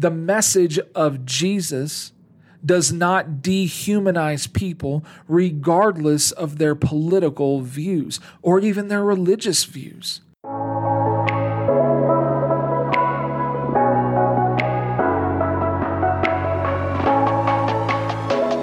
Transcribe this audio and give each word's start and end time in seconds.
The 0.00 0.10
message 0.10 0.80
of 0.94 1.26
Jesus 1.26 2.12
does 2.64 2.90
not 2.90 3.42
dehumanize 3.42 4.50
people 4.50 5.04
regardless 5.28 6.32
of 6.32 6.56
their 6.56 6.74
political 6.74 7.60
views 7.60 8.18
or 8.40 8.60
even 8.60 8.88
their 8.88 9.04
religious 9.04 9.64
views. 9.64 10.22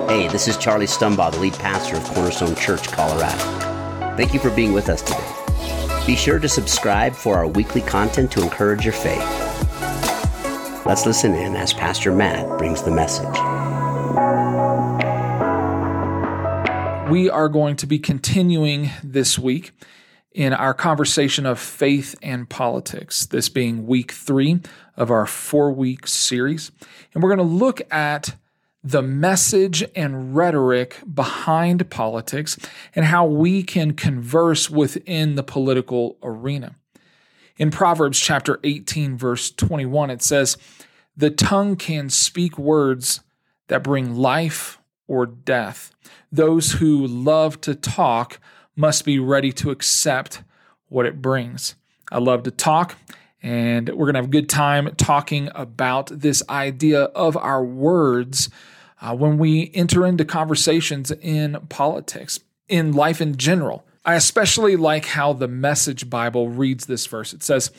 Hey, 0.09 0.27
this 0.29 0.47
is 0.47 0.57
Charlie 0.57 0.88
Stumbaugh, 0.88 1.33
the 1.33 1.39
lead 1.39 1.54
pastor 1.54 1.97
of 1.97 2.04
Cornerstone 2.05 2.55
Church, 2.55 2.88
Colorado. 2.88 4.17
Thank 4.17 4.33
you 4.33 4.39
for 4.39 4.49
being 4.49 4.73
with 4.73 4.89
us 4.89 5.04
today. 5.04 6.04
Be 6.07 6.15
sure 6.15 6.39
to 6.39 6.49
subscribe 6.49 7.13
for 7.13 7.35
our 7.35 7.47
weekly 7.47 7.81
content 7.81 8.31
to 8.31 8.41
encourage 8.41 8.83
your 8.83 8.95
faith. 8.95 9.46
Let's 10.88 11.05
listen 11.05 11.35
in 11.35 11.57
as 11.57 11.73
Pastor 11.73 12.13
Matt 12.13 12.57
brings 12.57 12.81
the 12.81 12.91
message. 12.91 13.27
We 17.12 17.29
are 17.29 17.49
going 17.49 17.75
to 17.75 17.85
be 17.85 17.99
continuing 17.99 18.91
this 19.03 19.38
week 19.38 19.73
in 20.31 20.53
our 20.53 20.73
conversation 20.73 21.45
of 21.45 21.59
faith 21.59 22.15
and 22.23 22.49
politics, 22.49 23.26
this 23.26 23.49
being 23.49 23.85
week 23.85 24.13
three 24.13 24.62
of 24.95 25.12
our 25.12 25.26
four 25.26 25.73
week 25.73 26.07
series. 26.07 26.71
And 27.13 27.21
we're 27.21 27.35
going 27.35 27.45
to 27.49 27.54
look 27.54 27.81
at 27.91 28.35
the 28.81 29.01
message 29.01 29.84
and 29.93 30.38
rhetoric 30.38 31.01
behind 31.13 31.90
politics 31.90 32.57
and 32.95 33.04
how 33.04 33.26
we 33.26 33.62
can 33.62 33.91
converse 33.91 34.70
within 34.70 35.35
the 35.35 35.43
political 35.43 36.17
arena. 36.23 36.77
In 37.57 37.71
Proverbs 37.71 38.20
chapter 38.20 38.59
18, 38.63 39.17
verse 39.17 39.49
21, 39.49 40.11
it 40.11 40.21
says, 40.21 40.57
The 41.15 41.31
tongue 41.31 41.75
can 41.75 42.09
speak 42.09 42.57
words 42.57 43.21
that 43.67 43.84
bring 43.84 44.15
life 44.15 44.79
or 45.07 45.26
death. 45.26 45.91
Those 46.32 46.73
who 46.73 47.07
love 47.07 47.59
to 47.62 47.73
talk 47.73 48.40
must 48.76 49.05
be 49.05 49.17
ready 49.17 49.51
to 49.54 49.71
accept 49.71 50.43
what 50.90 51.07
it 51.07 51.20
brings. 51.20 51.76
I 52.12 52.20
love 52.20 52.43
to 52.43 52.51
talk, 52.51 52.95
and 53.41 53.89
we're 53.89 54.05
going 54.05 54.13
to 54.13 54.20
have 54.20 54.27
a 54.27 54.29
good 54.29 54.49
time 54.49 54.93
talking 54.95 55.49
about 55.55 56.12
this 56.13 56.43
idea 56.49 57.05
of 57.05 57.35
our 57.35 57.65
words 57.65 58.49
uh, 59.01 59.15
when 59.15 59.39
we 59.39 59.71
enter 59.73 60.05
into 60.05 60.26
conversations 60.26 61.10
in 61.10 61.57
politics, 61.70 62.39
in 62.67 62.91
life 62.93 63.20
in 63.20 63.35
general. 63.35 63.84
I 64.08 64.16
especially 64.16 64.78
like 64.78 65.06
how 65.06 65.34
the 65.34 65.50
Message 65.50 66.09
Bible 66.09 66.47
reads 66.47 66.86
this 66.86 67.06
verse. 67.06 67.34
It 67.34 67.44
says, 67.44 67.72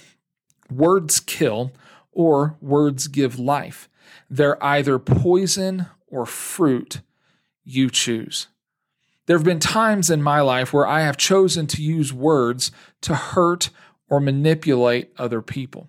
Words 0.71 1.21
kill 1.21 1.73
or 2.13 2.59
words 2.61 3.09
give 3.09 3.39
life. 3.39 3.89
They're 4.29 4.63
either 4.63 4.99
poison 4.99 5.87
or 6.07 6.27
fruit. 6.27 7.01
You 7.65 7.89
choose. 7.89 8.49
There 9.25 9.39
have 9.39 9.45
been 9.45 9.59
times 9.59 10.11
in 10.11 10.23
my 10.23 10.43
life 10.43 10.71
where 10.71 10.87
I 10.87 11.01
have 11.01 11.17
chosen 11.17 11.67
to 11.69 11.83
use 11.83 12.13
words 12.13 12.73
to 13.03 13.15
hurt 13.15 13.71
or 14.11 14.21
manipulate 14.21 15.13
other 15.17 15.41
people. 15.41 15.89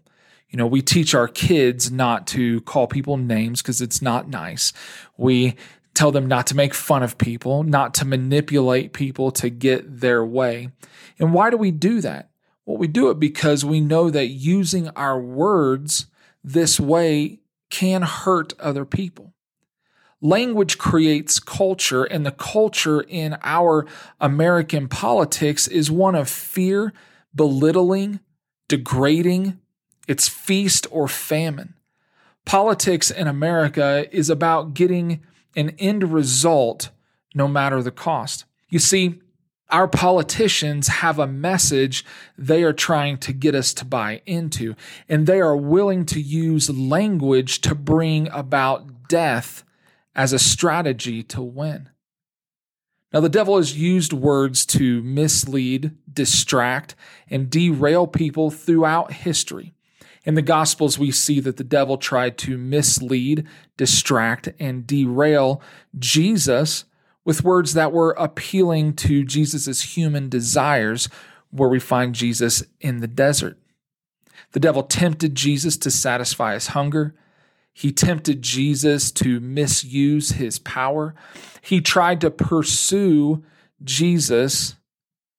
You 0.49 0.57
know, 0.57 0.67
we 0.67 0.81
teach 0.81 1.13
our 1.13 1.27
kids 1.27 1.91
not 1.91 2.27
to 2.27 2.61
call 2.61 2.87
people 2.87 3.17
names 3.17 3.61
because 3.61 3.81
it's 3.81 4.01
not 4.01 4.29
nice. 4.29 4.71
We 5.17 5.55
tell 5.99 6.13
them 6.13 6.27
not 6.27 6.47
to 6.47 6.55
make 6.55 6.73
fun 6.73 7.03
of 7.03 7.17
people, 7.17 7.61
not 7.61 7.93
to 7.93 8.05
manipulate 8.05 8.93
people 8.93 9.31
to 9.31 9.49
get 9.49 9.99
their 9.99 10.23
way. 10.23 10.69
And 11.19 11.33
why 11.33 11.49
do 11.49 11.57
we 11.57 11.71
do 11.71 11.99
that? 11.99 12.29
Well, 12.65 12.77
we 12.77 12.87
do 12.87 13.09
it 13.09 13.19
because 13.19 13.65
we 13.65 13.81
know 13.81 14.09
that 14.09 14.27
using 14.27 14.87
our 14.95 15.19
words 15.19 16.05
this 16.41 16.79
way 16.79 17.41
can 17.69 18.03
hurt 18.03 18.53
other 18.61 18.85
people. 18.85 19.33
Language 20.21 20.77
creates 20.77 21.37
culture, 21.37 22.05
and 22.05 22.25
the 22.25 22.31
culture 22.31 23.01
in 23.01 23.37
our 23.43 23.85
American 24.21 24.87
politics 24.87 25.67
is 25.67 25.91
one 25.91 26.15
of 26.15 26.29
fear, 26.29 26.93
belittling, 27.35 28.21
degrading, 28.69 29.59
it's 30.07 30.29
feast 30.29 30.87
or 30.91 31.09
famine. 31.09 31.73
Politics 32.45 33.11
in 33.11 33.27
America 33.27 34.07
is 34.13 34.29
about 34.29 34.73
getting 34.73 35.23
an 35.59 35.71
end 35.77 36.11
result 36.11 36.89
no 37.35 37.47
matter 37.47 37.83
the 37.83 37.91
cost. 37.91 38.45
You 38.69 38.79
see, 38.79 39.21
our 39.69 39.87
politicians 39.87 40.87
have 40.87 41.19
a 41.19 41.27
message 41.27 42.03
they 42.37 42.63
are 42.63 42.73
trying 42.73 43.17
to 43.19 43.33
get 43.33 43.53
us 43.53 43.73
to 43.75 43.85
buy 43.85 44.21
into, 44.25 44.75
and 45.07 45.27
they 45.27 45.39
are 45.39 45.55
willing 45.55 46.05
to 46.07 46.19
use 46.19 46.69
language 46.69 47.61
to 47.61 47.75
bring 47.75 48.29
about 48.31 49.07
death 49.07 49.63
as 50.15 50.33
a 50.33 50.39
strategy 50.39 51.21
to 51.23 51.41
win. 51.41 51.89
Now, 53.13 53.19
the 53.19 53.29
devil 53.29 53.57
has 53.57 53.77
used 53.77 54.13
words 54.13 54.65
to 54.67 55.01
mislead, 55.01 55.95
distract, 56.11 56.95
and 57.29 57.49
derail 57.49 58.07
people 58.07 58.51
throughout 58.51 59.11
history. 59.11 59.73
In 60.29 60.35
the 60.35 60.43
Gospels, 60.43 60.99
we 60.99 61.09
see 61.09 61.39
that 61.39 61.57
the 61.57 61.63
devil 61.63 61.97
tried 61.97 62.37
to 62.37 62.55
mislead, 62.55 63.47
distract, 63.77 64.49
and 64.59 64.85
derail 64.85 65.59
Jesus 65.97 66.85
with 67.25 67.43
words 67.43 67.73
that 67.73 67.91
were 67.91 68.11
appealing 68.11 68.93
to 68.97 69.25
Jesus' 69.25 69.95
human 69.95 70.29
desires, 70.29 71.09
where 71.49 71.67
we 71.67 71.79
find 71.79 72.13
Jesus 72.13 72.61
in 72.79 72.99
the 72.99 73.07
desert. 73.07 73.57
The 74.51 74.59
devil 74.59 74.83
tempted 74.83 75.33
Jesus 75.33 75.77
to 75.77 75.89
satisfy 75.89 76.53
his 76.53 76.67
hunger. 76.67 77.15
He 77.73 77.91
tempted 77.91 78.43
Jesus 78.43 79.11
to 79.13 79.39
misuse 79.39 80.33
his 80.33 80.59
power. 80.59 81.15
He 81.59 81.81
tried 81.81 82.21
to 82.21 82.29
pursue 82.29 83.43
Jesus 83.83 84.75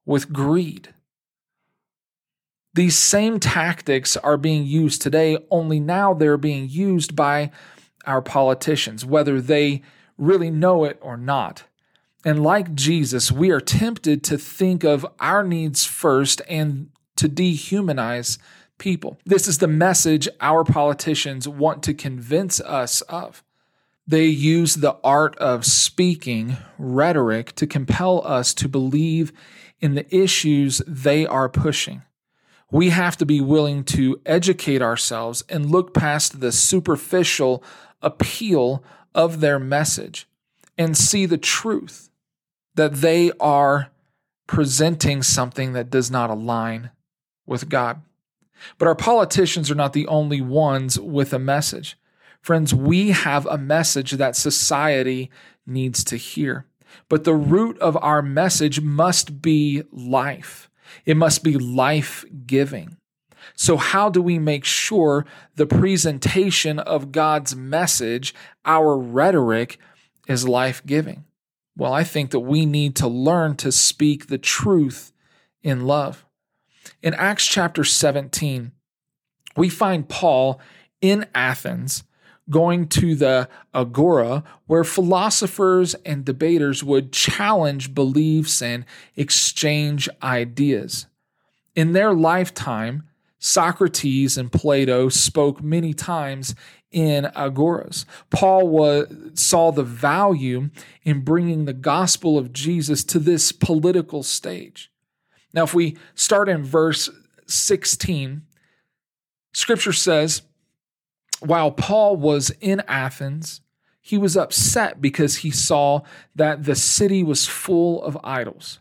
with 0.04 0.32
greed. 0.32 0.92
These 2.74 2.96
same 2.96 3.40
tactics 3.40 4.16
are 4.16 4.36
being 4.36 4.64
used 4.64 5.02
today, 5.02 5.38
only 5.50 5.80
now 5.80 6.14
they're 6.14 6.36
being 6.36 6.68
used 6.68 7.16
by 7.16 7.50
our 8.06 8.22
politicians, 8.22 9.04
whether 9.04 9.40
they 9.40 9.82
really 10.16 10.50
know 10.50 10.84
it 10.84 10.98
or 11.00 11.16
not. 11.16 11.64
And 12.24 12.42
like 12.42 12.74
Jesus, 12.74 13.32
we 13.32 13.50
are 13.50 13.60
tempted 13.60 14.22
to 14.24 14.38
think 14.38 14.84
of 14.84 15.06
our 15.18 15.42
needs 15.42 15.84
first 15.84 16.42
and 16.48 16.90
to 17.16 17.28
dehumanize 17.28 18.38
people. 18.78 19.18
This 19.26 19.48
is 19.48 19.58
the 19.58 19.66
message 19.66 20.28
our 20.40 20.62
politicians 20.62 21.48
want 21.48 21.82
to 21.84 21.94
convince 21.94 22.60
us 22.60 23.00
of. 23.02 23.42
They 24.06 24.26
use 24.26 24.76
the 24.76 24.96
art 25.02 25.36
of 25.36 25.64
speaking, 25.64 26.56
rhetoric, 26.78 27.54
to 27.56 27.66
compel 27.66 28.26
us 28.26 28.54
to 28.54 28.68
believe 28.68 29.32
in 29.80 29.94
the 29.94 30.14
issues 30.14 30.82
they 30.86 31.26
are 31.26 31.48
pushing 31.48 32.02
we 32.70 32.90
have 32.90 33.16
to 33.16 33.26
be 33.26 33.40
willing 33.40 33.84
to 33.84 34.20
educate 34.24 34.82
ourselves 34.82 35.44
and 35.48 35.70
look 35.70 35.92
past 35.92 36.40
the 36.40 36.52
superficial 36.52 37.62
appeal 38.00 38.84
of 39.14 39.40
their 39.40 39.58
message 39.58 40.26
and 40.78 40.96
see 40.96 41.26
the 41.26 41.38
truth 41.38 42.10
that 42.74 42.94
they 42.96 43.32
are 43.40 43.90
presenting 44.46 45.22
something 45.22 45.72
that 45.72 45.90
does 45.90 46.10
not 46.10 46.30
align 46.30 46.90
with 47.46 47.68
God. 47.68 48.00
But 48.78 48.88
our 48.88 48.94
politicians 48.94 49.70
are 49.70 49.76
not 49.76 49.92
the 49.92 50.06
only 50.06 50.40
ones 50.40 50.98
with 50.98 51.32
a 51.32 51.38
message. 51.38 51.96
Friends, 52.40 52.74
we 52.74 53.10
have 53.10 53.46
a 53.46 53.58
message 53.58 54.12
that 54.12 54.36
society 54.36 55.30
needs 55.66 56.04
to 56.04 56.16
hear. 56.16 56.66
But 57.08 57.24
the 57.24 57.34
root 57.34 57.78
of 57.78 57.96
our 58.02 58.22
message 58.22 58.80
must 58.80 59.42
be 59.42 59.82
life. 59.92 60.69
It 61.04 61.16
must 61.16 61.42
be 61.42 61.56
life 61.56 62.24
giving. 62.46 62.96
So, 63.54 63.76
how 63.76 64.10
do 64.10 64.20
we 64.20 64.38
make 64.38 64.64
sure 64.64 65.24
the 65.56 65.66
presentation 65.66 66.78
of 66.78 67.12
God's 67.12 67.56
message, 67.56 68.34
our 68.64 68.98
rhetoric, 68.98 69.78
is 70.28 70.46
life 70.46 70.84
giving? 70.84 71.24
Well, 71.76 71.92
I 71.92 72.04
think 72.04 72.30
that 72.30 72.40
we 72.40 72.66
need 72.66 72.96
to 72.96 73.08
learn 73.08 73.56
to 73.56 73.72
speak 73.72 74.26
the 74.26 74.38
truth 74.38 75.12
in 75.62 75.86
love. 75.86 76.26
In 77.02 77.14
Acts 77.14 77.46
chapter 77.46 77.84
17, 77.84 78.72
we 79.56 79.68
find 79.68 80.08
Paul 80.08 80.60
in 81.00 81.26
Athens 81.34 82.04
going 82.50 82.88
to 82.88 83.14
the 83.14 83.48
agora 83.72 84.44
where 84.66 84.84
philosophers 84.84 85.94
and 86.04 86.24
debaters 86.24 86.82
would 86.84 87.12
challenge 87.12 87.94
beliefs 87.94 88.60
and 88.60 88.84
exchange 89.16 90.08
ideas. 90.22 91.06
In 91.74 91.92
their 91.92 92.12
lifetime, 92.12 93.04
Socrates 93.38 94.36
and 94.36 94.52
Plato 94.52 95.08
spoke 95.08 95.62
many 95.62 95.94
times 95.94 96.54
in 96.90 97.24
agoras. 97.36 98.04
Paul 98.28 98.68
was, 98.68 99.06
saw 99.34 99.70
the 99.70 99.84
value 99.84 100.70
in 101.04 101.20
bringing 101.22 101.64
the 101.64 101.72
gospel 101.72 102.36
of 102.36 102.52
Jesus 102.52 103.02
to 103.04 103.18
this 103.18 103.52
political 103.52 104.22
stage. 104.22 104.90
Now, 105.54 105.64
if 105.64 105.74
we 105.74 105.96
start 106.14 106.48
in 106.48 106.62
verse 106.62 107.08
16, 107.46 108.42
scripture 109.52 109.92
says, 109.92 110.42
while 111.40 111.70
Paul 111.70 112.16
was 112.16 112.50
in 112.60 112.82
Athens, 112.86 113.60
he 114.00 114.18
was 114.18 114.36
upset 114.36 115.00
because 115.00 115.38
he 115.38 115.50
saw 115.50 116.00
that 116.34 116.64
the 116.64 116.74
city 116.74 117.22
was 117.22 117.46
full 117.46 118.02
of 118.02 118.18
idols. 118.24 118.80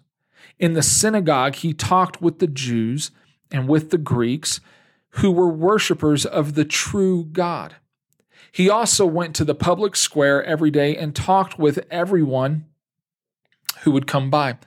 In 0.58 0.74
the 0.74 0.84
synagogue, 0.84 1.56
he 1.56 1.74
talked 1.74 2.22
with 2.22 2.40
the 2.40 2.48
Jews 2.48 3.12
and 3.52 3.68
with 3.68 3.90
the 3.90 3.98
Greeks 3.98 4.60
who 5.12 5.32
were 5.32 5.50
worshippers 5.50 6.26
of 6.26 6.56
the 6.56 6.66
true 6.66 7.26
God. 7.26 7.76
He 8.52 8.70
also 8.70 9.06
went 9.06 9.36
to 9.36 9.46
the 9.46 9.56
public 9.56 9.96
square 9.96 10.44
every 10.44 10.72
day 10.72 10.96
and 10.96 11.16
talked 11.16 11.58
with 11.60 11.86
everyone 11.90 12.66
who 13.82 13.92
would 13.92 14.08
come 14.08 14.30
by. 14.30 14.58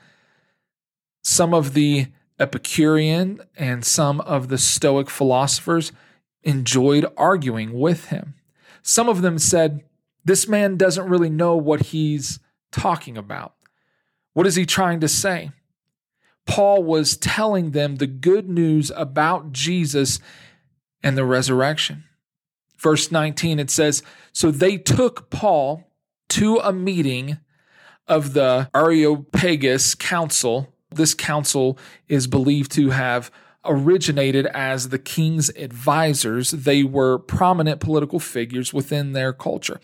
Some 1.23 1.53
of 1.55 1.75
the 1.75 2.09
Epicurean 2.39 3.41
and 3.57 3.85
some 3.85 4.21
of 4.23 4.49
the 4.49 4.59
Stoic 4.59 5.11
philosophers 5.11 5.93
enjoyed 6.43 7.07
arguing 7.17 7.73
with 7.73 8.07
him. 8.07 8.35
Some 8.83 9.09
of 9.09 9.23
them 9.23 9.39
said, 9.39 9.83
This 10.25 10.49
man 10.49 10.77
doesn't 10.77 11.09
really 11.09 11.31
know 11.31 11.57
what 11.57 11.87
he's 11.87 12.39
talking 12.71 13.17
about. 13.17 13.55
What 14.33 14.47
is 14.47 14.57
he 14.57 14.67
trying 14.67 15.01
to 15.01 15.09
say? 15.09 15.53
Paul 16.47 16.83
was 16.83 17.17
telling 17.17 17.71
them 17.71 17.97
the 17.97 18.07
good 18.07 18.49
news 18.49 18.91
about 18.97 19.53
Jesus 19.53 20.19
and 21.03 21.17
the 21.17 21.25
resurrection. 21.25 22.05
Verse 22.79 23.13
19, 23.13 23.61
it 23.61 23.71
says, 23.71 24.03
So 24.33 24.51
they 24.51 24.77
took 24.77 25.31
Paul 25.31 25.85
to 26.31 26.57
a 26.59 26.73
meeting 26.73 27.39
of 28.09 28.33
the 28.33 28.69
Areopagus 28.75 29.95
Council. 29.95 30.75
This 30.91 31.15
council 31.15 31.79
is 32.09 32.27
believed 32.27 32.73
to 32.73 32.91
have 32.91 33.31
originated 33.65 34.47
as 34.47 34.89
the 34.89 34.99
king's 34.99 35.49
advisors. 35.51 36.51
They 36.51 36.83
were 36.83 37.19
prominent 37.19 37.81
political 37.81 38.19
figures 38.19 38.73
within 38.73 39.13
their 39.13 39.33
culture. 39.33 39.81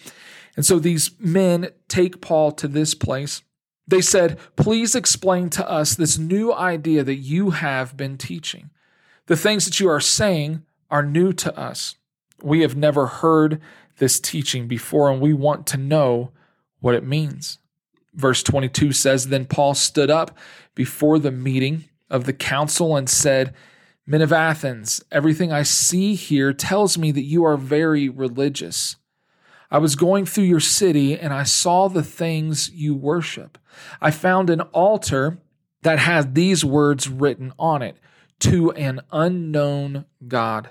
And 0.56 0.66
so 0.66 0.78
these 0.78 1.12
men 1.20 1.68
take 1.86 2.20
Paul 2.20 2.52
to 2.52 2.68
this 2.68 2.94
place. 2.94 3.42
They 3.86 4.00
said, 4.00 4.38
Please 4.56 4.94
explain 4.94 5.50
to 5.50 5.68
us 5.68 5.94
this 5.94 6.18
new 6.18 6.52
idea 6.52 7.04
that 7.04 7.16
you 7.16 7.50
have 7.50 7.96
been 7.96 8.18
teaching. 8.18 8.70
The 9.26 9.36
things 9.36 9.64
that 9.64 9.78
you 9.78 9.88
are 9.88 10.00
saying 10.00 10.64
are 10.90 11.02
new 11.02 11.32
to 11.34 11.56
us. 11.56 11.96
We 12.42 12.60
have 12.60 12.76
never 12.76 13.06
heard 13.06 13.60
this 13.98 14.18
teaching 14.20 14.68
before, 14.68 15.10
and 15.10 15.20
we 15.20 15.32
want 15.32 15.66
to 15.68 15.76
know 15.76 16.32
what 16.80 16.94
it 16.94 17.04
means. 17.04 17.58
Verse 18.14 18.42
22 18.42 18.92
says 18.92 19.28
Then 19.28 19.46
Paul 19.46 19.74
stood 19.74 20.10
up 20.10 20.36
before 20.74 21.18
the 21.18 21.30
meeting 21.30 21.84
of 22.10 22.24
the 22.24 22.32
council 22.32 22.96
and 22.96 23.08
said, 23.08 23.54
Men 24.06 24.22
of 24.22 24.32
Athens, 24.32 25.02
everything 25.12 25.52
I 25.52 25.62
see 25.62 26.14
here 26.14 26.52
tells 26.52 26.96
me 26.96 27.12
that 27.12 27.24
you 27.24 27.44
are 27.44 27.58
very 27.58 28.08
religious. 28.08 28.96
I 29.70 29.78
was 29.78 29.96
going 29.96 30.24
through 30.24 30.44
your 30.44 30.60
city 30.60 31.18
and 31.18 31.32
I 31.32 31.42
saw 31.42 31.88
the 31.88 32.02
things 32.02 32.70
you 32.70 32.94
worship. 32.94 33.58
I 34.00 34.10
found 34.10 34.48
an 34.48 34.62
altar 34.62 35.38
that 35.82 35.98
has 35.98 36.32
these 36.32 36.64
words 36.64 37.08
written 37.08 37.52
on 37.58 37.82
it 37.82 37.98
to 38.40 38.72
an 38.72 39.00
unknown 39.12 40.06
God. 40.26 40.70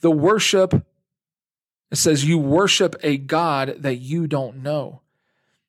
The 0.00 0.10
worship, 0.10 0.86
it 1.90 1.96
says, 1.96 2.24
you 2.24 2.38
worship 2.38 2.96
a 3.02 3.18
God 3.18 3.76
that 3.80 3.96
you 3.96 4.26
don't 4.26 4.62
know. 4.62 5.02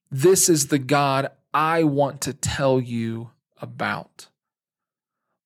This 0.09 0.47
is 0.47 0.67
the 0.67 0.79
God 0.79 1.31
I 1.53 1.83
want 1.83 2.21
to 2.21 2.33
tell 2.33 2.79
you 2.79 3.31
about. 3.61 4.27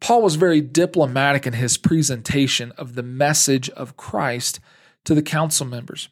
Paul 0.10 0.24
was 0.24 0.38
very 0.38 0.60
diplomatic 0.60 1.46
in 1.46 1.54
his 1.54 1.78
presentation 1.78 2.72
of 2.80 2.96
the 2.96 3.04
message 3.04 3.70
of 3.70 3.96
Christ 3.96 4.60
to 5.06 5.14
the 5.14 5.22
council 5.22 5.68
members. 5.68 6.10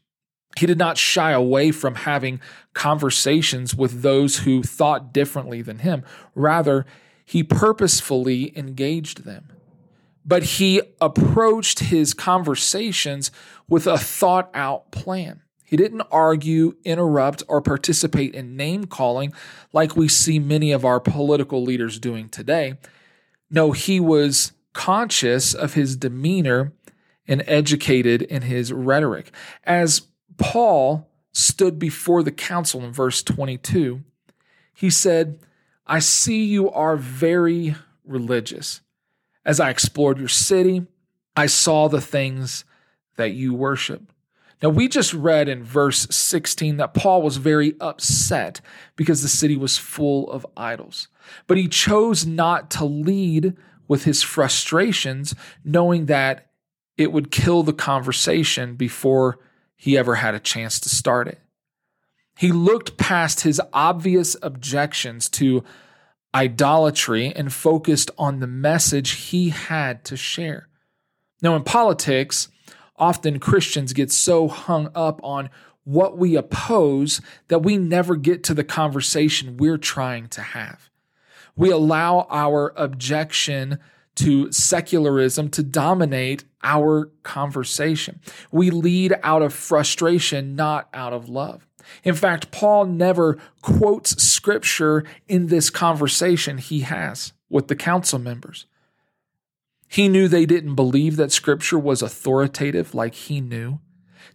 He 0.56 0.68
did 0.68 0.78
not 0.78 1.00
shy 1.00 1.32
away 1.32 1.72
from 1.72 1.96
having 1.96 2.40
conversations 2.76 3.74
with 3.74 4.04
those 4.04 4.38
who 4.38 4.62
thought 4.62 5.14
differently 5.14 5.64
than 5.64 5.80
him. 5.80 6.04
Rather, 6.36 6.86
he 7.26 7.42
purposefully 7.42 8.56
engaged 8.56 9.24
them 9.24 9.52
but 10.24 10.44
he 10.44 10.82
approached 11.02 11.80
his 11.80 12.14
conversations 12.14 13.32
with 13.68 13.88
a 13.88 13.98
thought 13.98 14.52
out 14.54 14.92
plan. 14.92 15.42
He 15.64 15.78
didn't 15.78 16.02
argue, 16.12 16.76
interrupt, 16.84 17.44
or 17.48 17.62
participate 17.62 18.36
in 18.36 18.58
name 18.58 18.86
calling 18.86 19.34
like 19.72 19.96
we 19.96 20.10
see 20.10 20.38
many 20.38 20.72
of 20.72 20.84
our 20.84 21.00
political 21.00 21.64
leaders 21.64 21.98
doing 21.98 22.28
today. 22.28 22.76
No, 23.50 23.72
he 23.72 24.00
was 24.00 24.52
conscious 24.74 25.54
of 25.54 25.74
his 25.74 25.96
demeanor 25.96 26.74
and 27.28 27.44
educated 27.48 28.22
in 28.22 28.44
his 28.44 28.72
rhetoric. 28.72 29.32
As 29.64 30.04
Paul 30.38 31.10
stood 31.34 31.80
before 31.80 32.24
the 32.24 32.32
council 32.32 32.84
in 32.84 32.92
verse 32.92 33.24
22, 33.24 34.04
he 34.74 34.90
said, 34.90 35.40
I 35.86 36.00
see 36.00 36.44
you 36.44 36.70
are 36.70 36.98
very 36.98 37.76
religious. 38.06 38.82
As 39.46 39.60
I 39.60 39.70
explored 39.70 40.20
your 40.20 40.28
city, 40.28 40.86
I 41.36 41.46
saw 41.46 41.88
the 41.88 42.02
things 42.02 42.66
that 43.16 43.32
you 43.34 43.54
worship. 43.54 44.12
Now, 44.62 44.70
we 44.70 44.88
just 44.88 45.14
read 45.14 45.48
in 45.48 45.64
verse 45.64 46.08
16 46.10 46.78
that 46.78 46.96
Paul 46.96 47.22
was 47.22 47.38
very 47.38 47.76
upset 47.80 48.60
because 48.96 49.22
the 49.22 49.28
city 49.28 49.56
was 49.56 49.78
full 49.78 50.32
of 50.32 50.48
idols. 50.56 51.08
But 51.46 51.58
he 51.58 51.68
chose 51.68 52.26
not 52.26 52.72
to 52.72 52.86
lead 52.86 53.56
with 53.88 54.06
his 54.06 54.24
frustrations, 54.24 55.36
knowing 55.64 56.08
that 56.08 56.48
it 56.98 57.12
would 57.12 57.32
kill 57.32 57.62
the 57.62 57.74
conversation 57.74 58.76
before 58.76 59.40
he 59.76 59.96
ever 59.96 60.16
had 60.16 60.34
a 60.34 60.40
chance 60.40 60.80
to 60.80 60.90
start 60.90 61.28
it. 61.28 61.40
He 62.38 62.52
looked 62.52 62.98
past 62.98 63.42
his 63.42 63.62
obvious 63.74 64.36
objections 64.42 65.30
to 65.30 65.64
idolatry 66.34 67.32
and 67.36 67.54
focused 67.54 68.12
on 68.18 68.40
the 68.40 68.48
message 68.48 69.12
he 69.12 69.50
had 69.50 70.04
to 70.06 70.18
share. 70.18 70.68
Now, 71.42 71.56
in 71.56 71.64
politics, 71.64 72.50
often 72.98 73.40
Christians 73.40 73.94
get 73.94 74.12
so 74.12 74.48
hung 74.48 74.90
up 74.96 75.20
on 75.24 75.50
what 75.84 76.18
we 76.18 76.36
oppose 76.36 77.22
that 77.48 77.60
we 77.60 77.78
never 77.78 78.16
get 78.16 78.44
to 78.44 78.54
the 78.54 78.64
conversation 78.64 79.58
we're 79.58 79.78
trying 79.78 80.28
to 80.28 80.42
have. 80.42 80.90
We 81.56 81.72
allow 81.72 82.28
our 82.30 82.74
objection 82.76 83.80
to 84.16 84.52
secularism 84.52 85.50
to 85.50 85.64
dominate 85.64 86.44
our 86.64 87.12
conversation. 87.24 88.20
We 88.52 88.70
lead 88.70 89.16
out 89.24 89.42
of 89.42 89.54
frustration, 89.54 90.56
not 90.56 90.90
out 90.94 91.14
of 91.14 91.30
love. 91.30 91.68
In 92.04 92.16
fact, 92.16 92.52
Paul 92.52 92.86
never 92.86 93.38
quotes 93.62 94.22
scripture 94.22 95.06
in 95.28 95.48
this 95.48 95.70
conversation 95.70 96.58
he 96.58 96.82
has 96.82 97.32
with 97.50 97.68
the 97.68 97.76
council 97.76 98.20
members. 98.20 98.66
He 99.88 100.08
knew 100.08 100.28
they 100.28 100.46
didn't 100.46 100.76
believe 100.76 101.16
that 101.16 101.32
scripture 101.32 101.80
was 101.80 102.02
authoritative 102.02 102.94
like 102.94 103.16
he 103.16 103.42
knew. 103.42 103.80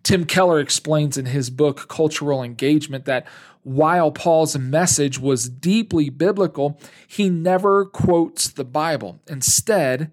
Tim 0.03 0.25
Keller 0.25 0.59
explains 0.59 1.17
in 1.17 1.27
his 1.27 1.51
book, 1.51 1.89
Cultural 1.89 2.43
Engagement, 2.43 3.05
that 3.05 3.27
while 3.63 4.11
Paul's 4.11 4.59
message 4.59 5.19
was 5.19 5.49
deeply 5.49 6.11
biblical, 6.11 6.81
he 7.07 7.31
never 7.31 7.85
quotes 7.85 8.49
the 8.49 8.65
Bible. 8.65 9.21
Instead, 9.29 10.11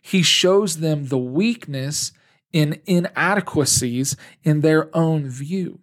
he 0.00 0.22
shows 0.22 0.78
them 0.78 1.06
the 1.06 1.18
weakness 1.18 2.12
and 2.54 2.80
inadequacies 2.86 4.16
in 4.44 4.60
their 4.60 4.94
own 4.96 5.28
view. 5.28 5.80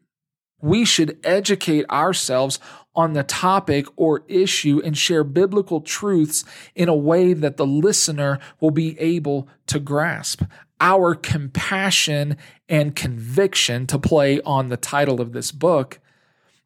We 0.61 0.85
should 0.85 1.19
educate 1.23 1.89
ourselves 1.89 2.59
on 2.96 3.13
the 3.13 3.24
topic 3.24 3.86
or 3.96 4.24
issue 4.27 4.81
and 4.84 4.98
share 4.98 5.24
biblical 5.24 5.81
truths 5.81 6.43
in 6.75 6.89
a 6.89 6.96
way 6.96 7.34
that 7.34 7.58
the 7.58 7.65
listener 7.65 8.39
will 8.60 8.72
be 8.72 9.00
able 9.00 9.48
to 9.67 9.79
grasp. 9.79 10.43
Our 10.81 11.13
compassion 11.13 12.38
and 12.67 12.96
conviction, 12.96 13.86
to 13.88 14.00
play 14.00 14.41
on 14.41 14.69
the 14.69 14.77
title 14.77 15.22
of 15.22 15.34
this 15.34 15.51
book, 15.51 16.00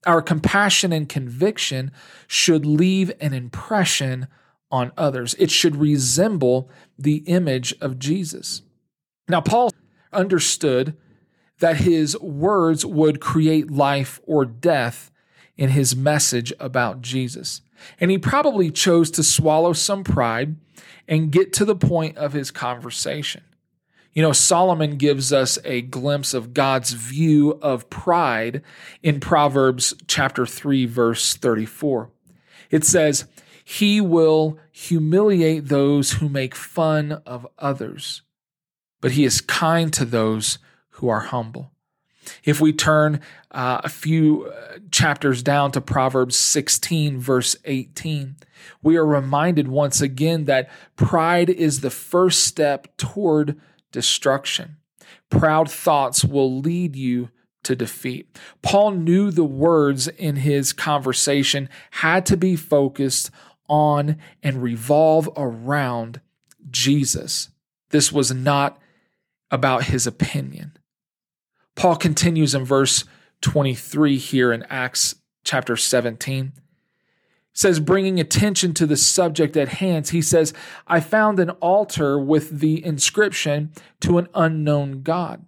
our 0.06 0.22
compassion 0.22 0.92
and 0.92 1.08
conviction 1.08 1.92
should 2.28 2.66
leave 2.66 3.12
an 3.20 3.34
impression 3.34 4.28
on 4.72 4.92
others. 4.98 5.36
It 5.40 5.52
should 5.52 5.76
resemble 5.76 6.70
the 6.98 7.18
image 7.26 7.74
of 7.80 8.00
Jesus. 8.00 8.64
Now, 9.28 9.42
Paul 9.42 9.72
understood 10.12 10.98
that 11.60 11.78
his 11.78 12.20
words 12.20 12.86
would 12.86 13.22
create 13.22 13.72
life 13.72 14.20
or 14.24 14.46
death 14.46 15.12
in 15.58 15.70
his 15.70 15.96
message 15.96 16.54
about 16.60 17.02
Jesus. 17.02 17.62
And 18.00 18.10
he 18.12 18.18
probably 18.18 18.72
chose 18.72 19.12
to 19.12 19.24
swallow 19.24 19.74
some 19.74 20.04
pride 20.04 20.56
and 21.08 21.32
get 21.32 21.54
to 21.54 21.66
the 21.66 21.76
point 21.76 22.18
of 22.18 22.34
his 22.34 22.52
conversation. 22.52 23.44
You 24.14 24.22
know, 24.22 24.32
Solomon 24.32 24.98
gives 24.98 25.34
us 25.34 25.58
a 25.66 25.82
glimpse 25.82 26.34
of 26.34 26.54
God's 26.54 26.92
view 26.92 27.58
of 27.62 27.90
pride 27.90 28.62
in 29.02 29.20
Proverbs 29.20 29.94
chapter 30.08 30.46
3 30.46 30.86
verse 30.86 31.36
34. 31.36 32.12
It 32.70 32.86
says, 32.86 33.26
"He 33.64 34.00
will 34.00 34.60
humiliate 34.72 35.68
those 35.68 36.14
who 36.14 36.30
make 36.30 36.54
fun 36.54 37.14
of 37.26 37.48
others, 37.58 38.22
but 39.02 39.12
he 39.12 39.26
is 39.26 39.42
kind 39.42 39.92
to 39.94 40.06
those 40.06 40.60
who 40.92 41.10
are 41.10 41.22
humble. 41.22 41.73
If 42.44 42.62
we 42.62 42.74
turn 42.74 43.22
uh, 43.52 43.82
a 43.84 43.90
few 43.90 44.46
uh, 44.46 44.80
chapters 44.92 45.44
down 45.44 45.72
to 45.72 45.82
Proverbs 45.82 46.36
16, 46.36 47.20
verse 47.20 47.56
18, 47.66 48.36
we 48.82 48.98
are 48.98 49.06
reminded 49.06 49.68
once 49.68 50.02
again 50.02 50.46
that 50.46 50.70
pride 50.96 51.50
is 51.50 51.82
the 51.82 51.90
first 51.90 52.46
step 52.46 52.96
toward 52.98 53.60
destruction. 53.92 54.78
Proud 55.30 55.70
thoughts 55.70 56.24
will 56.24 56.60
lead 56.60 56.96
you 56.96 57.30
to 57.64 57.76
defeat. 57.76 58.38
Paul 58.62 58.92
knew 58.92 59.32
the 59.32 59.44
words 59.44 60.08
in 60.08 60.38
his 60.38 60.74
conversation 60.74 61.70
had 61.92 62.26
to 62.28 62.38
be 62.38 62.56
focused 62.56 63.32
on 63.68 64.18
and 64.42 64.62
revolve 64.62 65.30
around 65.38 66.22
Jesus. 66.70 67.50
This 67.90 68.12
was 68.12 68.34
not 68.34 68.80
about 69.50 69.86
his 69.86 70.06
opinion. 70.06 70.78
Paul 71.76 71.96
continues 71.96 72.54
in 72.56 72.66
verse 72.66 73.04
23 73.42 74.18
here 74.18 74.52
in 74.54 74.64
Acts 74.70 75.16
chapter 75.44 75.76
17 75.76 76.54
says, 77.54 77.80
bringing 77.80 78.20
attention 78.20 78.74
to 78.74 78.88
the 78.88 78.98
subject 78.98 79.56
at 79.56 79.70
hand, 79.70 80.10
he 80.10 80.22
says, 80.22 80.54
I 80.88 81.00
found 81.00 81.40
an 81.40 81.52
altar 81.52 82.20
with 82.20 82.60
the 82.60 82.84
inscription 82.84 83.72
to 84.02 84.18
an 84.18 84.28
unknown 84.34 85.04
God. 85.04 85.46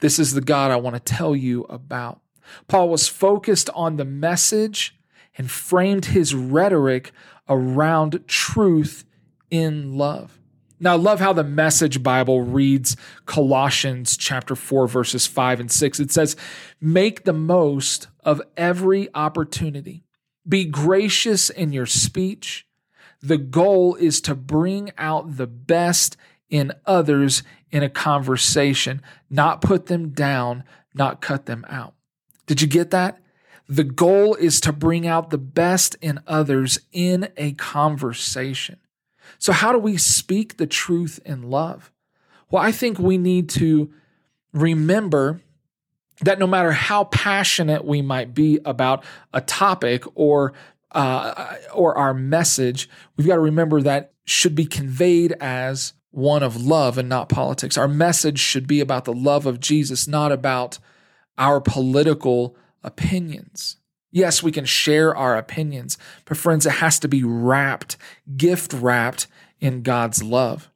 This 0.00 0.18
is 0.18 0.32
the 0.32 0.40
God 0.40 0.70
I 0.70 0.76
want 0.76 0.94
to 0.94 1.00
tell 1.00 1.36
you 1.36 1.64
about. 1.64 2.20
Paul 2.68 2.88
was 2.88 3.08
focused 3.08 3.68
on 3.74 3.96
the 3.96 4.04
message 4.04 4.98
and 5.36 5.50
framed 5.50 6.06
his 6.06 6.34
rhetoric 6.34 7.12
around 7.48 8.24
truth 8.26 9.04
in 9.50 9.96
love. 9.96 10.40
Now, 10.78 10.92
I 10.92 10.96
love 10.96 11.20
how 11.20 11.32
the 11.32 11.44
Message 11.44 12.02
Bible 12.02 12.42
reads 12.42 12.96
Colossians 13.24 14.16
chapter 14.16 14.54
4, 14.54 14.86
verses 14.86 15.26
5 15.26 15.60
and 15.60 15.72
6. 15.72 16.00
It 16.00 16.12
says, 16.12 16.36
Make 16.80 17.24
the 17.24 17.32
most 17.32 18.08
of 18.22 18.42
every 18.58 19.08
opportunity 19.14 20.04
be 20.46 20.66
gracious 20.66 21.48
in 21.48 21.72
your 21.72 21.86
speech. 21.86 22.66
The 23.22 23.38
goal 23.38 23.94
is 23.94 24.20
to 24.22 24.34
bring 24.34 24.92
out 24.98 25.36
the 25.36 25.46
best 25.46 26.16
in 26.50 26.72
others 26.84 27.42
in 27.70 27.82
a 27.82 27.88
conversation, 27.88 29.00
not 29.30 29.62
put 29.62 29.86
them 29.86 30.10
down, 30.10 30.62
not 30.94 31.22
cut 31.22 31.46
them 31.46 31.64
out. 31.68 31.94
Did 32.46 32.60
you 32.60 32.68
get 32.68 32.90
that? 32.90 33.18
The 33.68 33.82
goal 33.82 34.34
is 34.34 34.60
to 34.60 34.72
bring 34.72 35.06
out 35.06 35.30
the 35.30 35.38
best 35.38 35.96
in 36.00 36.20
others 36.26 36.78
in 36.92 37.28
a 37.36 37.52
conversation. 37.52 38.78
So, 39.38 39.52
how 39.52 39.72
do 39.72 39.78
we 39.78 39.96
speak 39.96 40.56
the 40.56 40.66
truth 40.66 41.20
in 41.24 41.50
love? 41.50 41.92
Well, 42.50 42.62
I 42.62 42.72
think 42.72 42.98
we 42.98 43.18
need 43.18 43.48
to 43.50 43.92
remember 44.52 45.40
that 46.22 46.38
no 46.38 46.46
matter 46.46 46.72
how 46.72 47.04
passionate 47.04 47.84
we 47.84 48.02
might 48.02 48.34
be 48.34 48.58
about 48.64 49.04
a 49.32 49.40
topic 49.40 50.04
or 50.14 50.52
uh, 50.92 51.56
or 51.74 51.96
our 51.98 52.14
message, 52.14 52.88
we've 53.16 53.26
got 53.26 53.34
to 53.34 53.40
remember 53.40 53.82
that 53.82 54.12
should 54.24 54.54
be 54.54 54.64
conveyed 54.64 55.32
as 55.40 55.92
one 56.10 56.42
of 56.42 56.56
love 56.56 56.96
and 56.96 57.08
not 57.08 57.28
politics. 57.28 57.76
Our 57.76 57.88
message 57.88 58.38
should 58.38 58.66
be 58.66 58.80
about 58.80 59.04
the 59.04 59.12
love 59.12 59.44
of 59.44 59.60
Jesus, 59.60 60.08
not 60.08 60.32
about 60.32 60.78
our 61.36 61.60
political 61.60 62.56
opinions. 62.82 63.76
Yes, 64.12 64.42
we 64.42 64.52
can 64.52 64.64
share 64.64 65.14
our 65.14 65.36
opinions, 65.36 65.98
but 66.24 66.36
friends, 66.36 66.64
it 66.64 66.72
has 66.74 66.98
to 67.00 67.08
be 67.08 67.22
wrapped, 67.22 67.96
gift 68.36 68.72
wrapped 68.72 69.26
in 69.60 69.82
God's 69.82 70.22
love. 70.22 70.70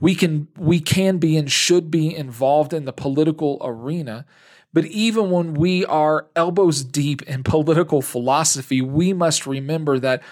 We 0.00 0.14
can 0.14 0.48
we 0.56 0.80
can 0.80 1.18
be 1.18 1.36
and 1.36 1.50
should 1.50 1.90
be 1.90 2.14
involved 2.14 2.72
in 2.72 2.84
the 2.84 2.92
political 2.92 3.58
arena, 3.62 4.26
but 4.72 4.84
even 4.86 5.30
when 5.30 5.54
we 5.54 5.84
are 5.86 6.26
elbows 6.36 6.84
deep 6.84 7.22
in 7.22 7.42
political 7.44 8.02
philosophy, 8.02 8.82
we 8.82 9.12
must 9.12 9.46
remember 9.46 9.98
that 9.98 10.22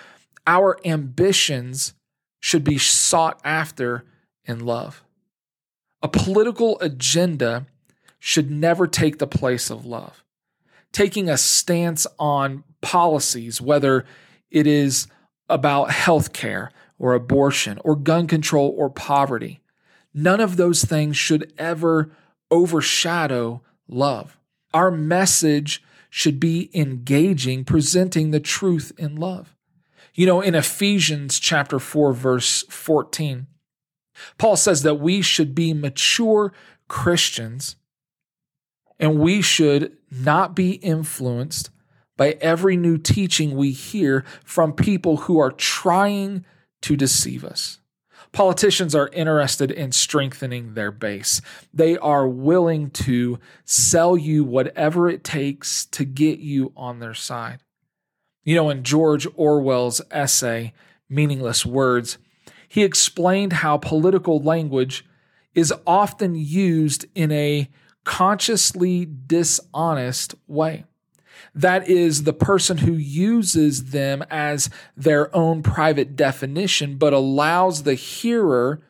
our 0.47 0.79
ambitions 0.85 1.95
should 2.41 2.65
be 2.65 2.77
sought 2.77 3.41
after 3.43 4.05
in 4.45 4.61
love. 4.67 5.03
A 6.03 6.09
political 6.09 6.79
agenda 6.81 7.67
should 8.19 8.51
never 8.51 8.87
take 8.87 9.19
the 9.19 9.27
place 9.27 9.71
of 9.71 9.87
love. 9.87 10.24
Taking 10.95 11.29
a 11.29 11.37
stance 11.37 12.07
on 12.21 12.63
policies, 12.81 13.61
whether 13.61 14.07
it 14.51 14.67
is 14.67 15.09
about 15.49 15.91
health 15.91 16.33
care 16.33 16.71
or 17.01 17.15
abortion 17.15 17.81
or 17.85 17.97
gun 17.97 18.29
control 18.29 18.73
or 18.79 18.89
poverty, 18.89 19.61
none 20.15 20.41
of 20.41 20.57
those 20.57 20.85
things 20.85 21.17
should 21.17 21.53
ever 21.59 22.13
overshadow 22.49 23.61
love. 23.89 24.39
Our 24.73 24.93
message 24.93 25.83
should 26.11 26.39
be 26.39 26.71
engaging, 26.73 27.65
presenting 27.65 28.31
the 28.31 28.39
truth 28.39 28.93
in 28.97 29.17
love. 29.17 29.57
You 30.15 30.27
know, 30.27 30.41
in 30.41 30.55
Ephesians 30.55 31.41
chapter 31.41 31.81
4 31.81 32.13
verse 32.13 32.63
14, 32.71 33.49
Paul 34.39 34.57
says 34.57 34.83
that 34.83 35.01
we 35.01 35.23
should 35.23 35.57
be 35.57 35.75
mature 35.75 36.53
Christians 36.87 37.75
and 38.99 39.19
we 39.19 39.43
should 39.43 39.97
not 40.11 40.55
be 40.55 40.73
influenced 40.73 41.71
by 42.17 42.37
every 42.41 42.77
new 42.77 42.97
teaching 42.97 43.57
we 43.57 43.73
hear 43.73 44.25
from 44.45 44.73
people 44.73 45.19
who 45.19 45.39
are 45.39 45.51
trying 45.51 46.45
to 46.83 46.97
deceive 46.97 47.45
us. 47.45 47.81
Politicians 48.33 48.95
are 48.95 49.11
interested 49.13 49.71
in 49.71 49.93
strengthening 49.93 50.75
their 50.75 50.91
base. 50.91 51.41
They 51.73 51.97
are 51.99 52.27
willing 52.29 52.91
to 52.91 53.39
sell 53.65 54.17
you 54.17 54.43
whatever 54.43 55.09
it 55.09 55.23
takes 55.23 55.87
to 55.87 56.05
get 56.05 56.41
you 56.41 56.73
on 56.77 56.99
their 56.99 57.15
side. 57.15 57.61
You 58.43 58.57
know, 58.57 58.71
in 58.71 58.83
George 58.83 59.27
Orwell's 59.37 60.01
essay, 60.11 60.73
Meaningless 61.09 61.65
Words, 61.65 62.19
he 62.69 62.83
explained 62.83 63.55
how 63.55 63.79
political 63.79 64.43
language 64.43 65.05
is 65.55 65.73
often 65.87 66.35
used 66.35 67.07
in 67.15 67.31
a 67.31 67.71
consciously 68.05 69.07
dishonest 69.27 70.35
way. 70.47 70.85
That 71.55 71.89
is 71.89 72.25
the 72.25 72.33
person 72.33 72.79
who 72.79 72.93
uses 72.95 73.91
them 73.91 74.25
as 74.31 74.71
their 74.97 75.35
own 75.35 75.63
private 75.63 76.17
definition, 76.17 76.97
but 76.97 77.13
allows 77.13 77.83
the 77.83 77.95
hearer 77.95 78.83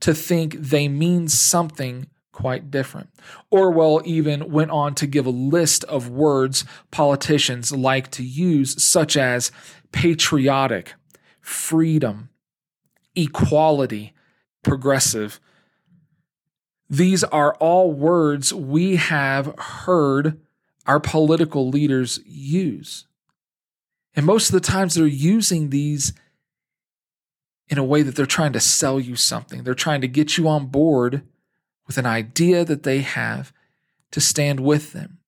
to 0.00 0.14
think 0.14 0.54
they 0.54 0.88
mean 0.88 1.28
something 1.28 2.06
quite 2.32 2.70
different. 2.70 3.10
Orwell 3.50 4.00
even 4.04 4.52
went 4.52 4.70
on 4.70 4.94
to 4.94 5.06
give 5.08 5.26
a 5.26 5.30
list 5.30 5.82
of 5.84 6.08
words 6.08 6.64
politicians 6.92 7.72
like 7.72 8.10
to 8.12 8.22
use, 8.22 8.80
such 8.82 9.16
as 9.16 9.50
patriotic, 9.90 10.94
freedom, 11.40 12.28
equality, 13.16 14.14
progressive. 14.62 15.40
These 16.90 17.24
are 17.24 17.54
all 17.54 17.92
words 17.92 18.52
we 18.52 18.96
have 18.96 19.54
heard 19.58 20.40
our 20.86 21.00
political 21.00 21.68
leaders 21.68 22.20
use. 22.24 23.06
And 24.16 24.24
most 24.24 24.48
of 24.48 24.54
the 24.54 24.60
times 24.60 24.94
they're 24.94 25.06
using 25.06 25.70
these 25.70 26.12
in 27.68 27.76
a 27.76 27.84
way 27.84 28.02
that 28.02 28.16
they're 28.16 28.26
trying 28.26 28.54
to 28.54 28.60
sell 28.60 28.98
you 28.98 29.14
something. 29.14 29.62
They're 29.62 29.74
trying 29.74 30.00
to 30.00 30.08
get 30.08 30.38
you 30.38 30.48
on 30.48 30.66
board 30.66 31.22
with 31.86 31.98
an 31.98 32.06
idea 32.06 32.64
that 32.64 32.82
they 32.82 33.00
have 33.00 33.52
to 34.10 34.20
stand 34.20 34.60
with 34.60 34.92
them. 34.92 35.18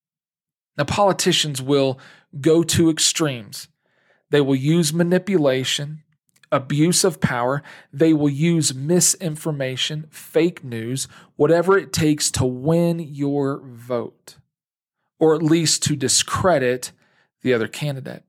Now, 0.79 0.85
politicians 0.85 1.61
will 1.61 1.99
go 2.40 2.62
to 2.62 2.88
extremes. 2.88 3.69
They 4.31 4.40
will 4.40 4.55
use 4.55 4.95
manipulation, 4.95 6.02
abuse 6.52 7.04
of 7.04 7.21
power. 7.21 7.62
They 7.92 8.12
will 8.12 8.30
use 8.30 8.75
misinformation, 8.75 10.07
fake 10.11 10.64
news, 10.64 11.09
whatever 11.37 11.78
it 11.78 11.92
takes 11.92 12.30
to 12.33 12.45
win 12.45 12.99
your 12.99 13.61
vote 13.64 14.37
or 15.21 15.35
at 15.35 15.42
least 15.42 15.83
to 15.85 15.95
discredit 15.95 16.90
the 17.42 17.54
other 17.54 17.69
candidate. 17.69 18.25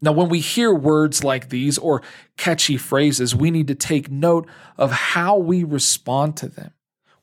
Now, 0.00 0.12
when 0.12 0.28
we 0.28 0.40
hear 0.40 0.74
words 0.74 1.24
like 1.24 1.48
these 1.48 1.78
or 1.78 2.02
catchy 2.36 2.76
phrases, 2.76 3.34
we 3.34 3.50
need 3.50 3.68
to 3.68 3.74
take 3.74 4.10
note 4.10 4.48
of 4.76 4.90
how 4.90 5.38
we 5.38 5.64
respond 5.64 6.36
to 6.38 6.48
them. 6.48 6.72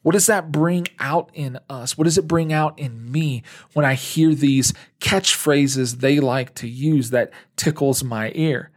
What 0.02 0.14
does 0.14 0.28
that 0.28 0.52
bring 0.52 0.88
out 0.98 1.30
in 1.34 1.60
us? 1.70 1.98
What 1.98 2.06
does 2.06 2.18
it 2.18 2.28
bring 2.28 2.54
out 2.54 2.80
in 2.80 3.12
me 3.12 3.44
when 3.74 3.86
I 3.86 3.96
hear 3.96 4.34
these 4.34 4.74
catchphrases 5.02 6.00
they 6.00 6.22
like 6.22 6.56
to 6.56 6.70
use 6.70 7.10
that 7.10 7.32
tickles 7.58 8.02
my 8.02 8.32
ear? 8.34 8.72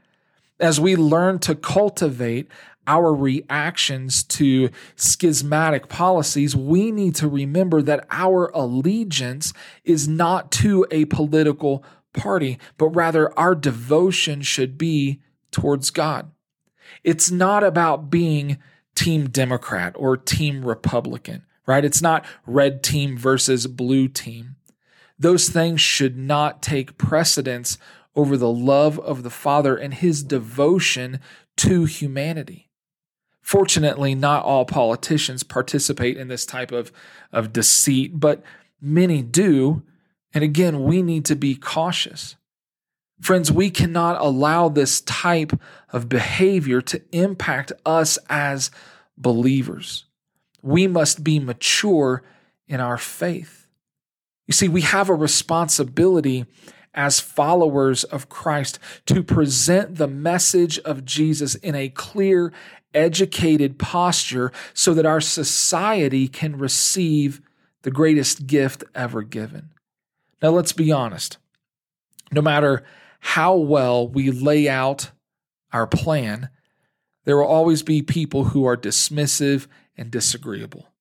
As 0.62 0.81
we 0.81 0.97
learn 0.97 1.40
to 1.40 1.54
cultivate 1.54 2.49
our 2.87 3.14
reactions 3.14 4.25
to 4.25 4.71
schismatic 4.97 5.88
policies, 5.88 6.57
we 6.57 6.90
need 6.90 7.14
to 7.16 7.28
remember 7.28 7.83
that 7.83 8.07
our 8.11 8.47
allegiance 8.54 9.52
is 9.85 10.09
not 10.09 10.50
to 10.52 10.87
a 10.90 11.04
political 11.07 11.85
party, 12.12 12.59
but 12.78 12.88
rather 12.88 13.37
our 13.38 13.54
devotion 13.54 14.40
should 14.42 14.78
be 14.78 15.21
towards 15.50 15.90
God. 15.90 16.31
It's 17.04 17.31
not 17.31 17.64
about 17.64 18.11
being 18.11 18.59
Team 18.95 19.28
Democrat 19.28 19.95
or 19.97 20.16
Team 20.16 20.64
Republican. 20.64 21.45
right? 21.66 21.85
It's 21.85 22.02
not 22.02 22.25
red 22.47 22.83
team 22.83 23.16
versus 23.16 23.66
blue 23.66 24.09
team. 24.09 24.57
Those 25.19 25.49
things 25.49 25.81
should 25.81 26.16
not 26.19 26.62
take 26.62 26.99
precedence 26.99 27.78
over 28.14 28.37
the 28.37 28.52
love 28.52 28.99
of 28.99 29.23
the 29.23 29.31
Father 29.31 29.76
and 29.76 29.95
his 29.95 30.23
devotion 30.23 31.21
to 31.57 31.85
humanity. 31.85 32.69
Fortunately, 33.40 34.14
not 34.14 34.45
all 34.45 34.64
politicians 34.64 35.42
participate 35.42 36.16
in 36.16 36.28
this 36.28 36.47
type 36.47 36.73
of, 36.73 36.92
of 37.33 37.52
deceit, 37.52 38.21
but 38.21 38.42
many 38.81 39.23
do. 39.23 39.83
And 40.33 40.45
again, 40.45 40.85
we 40.85 41.02
need 41.02 41.25
to 41.26 41.35
be 41.35 41.54
cautious. 41.54 42.37
Friends, 43.21 43.52
we 43.52 43.71
cannot 43.71 44.21
allow 44.21 44.69
this 44.69 45.00
type 45.02 45.52
of 45.92 46.09
behavior 46.09 46.81
to 46.83 47.02
impact 47.12 47.73
us 47.85 48.19
as 48.28 48.71
believers. 49.16 50.04
We 50.62 50.87
must 50.87 51.23
be 51.23 51.38
mature 51.38 52.23
in 52.66 52.81
our 52.81 52.99
faith. 52.99 53.66
You 54.47 54.54
see, 54.54 54.69
we 54.69 54.83
have 54.83 55.09
a 55.09 55.14
responsibility 55.14 56.47
as 56.94 57.20
followers 57.20 58.04
of 58.04 58.28
Christ 58.28 58.78
to 59.06 59.22
present 59.22 59.96
the 59.96 60.08
message 60.08 60.78
of 60.80 61.04
Jesus 61.04 61.54
in 61.54 61.75
a 61.75 61.88
clear, 61.88 62.52
educated 62.94 63.78
posture 63.78 64.52
so 64.75 64.94
that 64.94 65.06
our 65.06 65.20
society 65.20 66.28
can 66.28 66.56
receive 66.56 67.40
the 67.82 67.90
greatest 67.90 68.46
gift 68.46 68.84
ever 68.94 69.22
given. 69.22 69.70
Now, 70.42 70.50
let's 70.50 70.72
be 70.72 70.92
honest. 70.92 71.38
No 72.30 72.42
matter 72.42 72.84
how 73.20 73.54
well 73.54 74.08
we 74.08 74.30
lay 74.30 74.68
out 74.68 75.11
our 75.72 75.87
plan, 75.87 76.49
there 77.25 77.37
will 77.37 77.46
always 77.46 77.82
be 77.82 78.02
people 78.02 78.44
who 78.44 78.64
are 78.64 78.76
dismissive 78.76 79.66
and 79.96 80.11
disagreeable. 80.11 80.91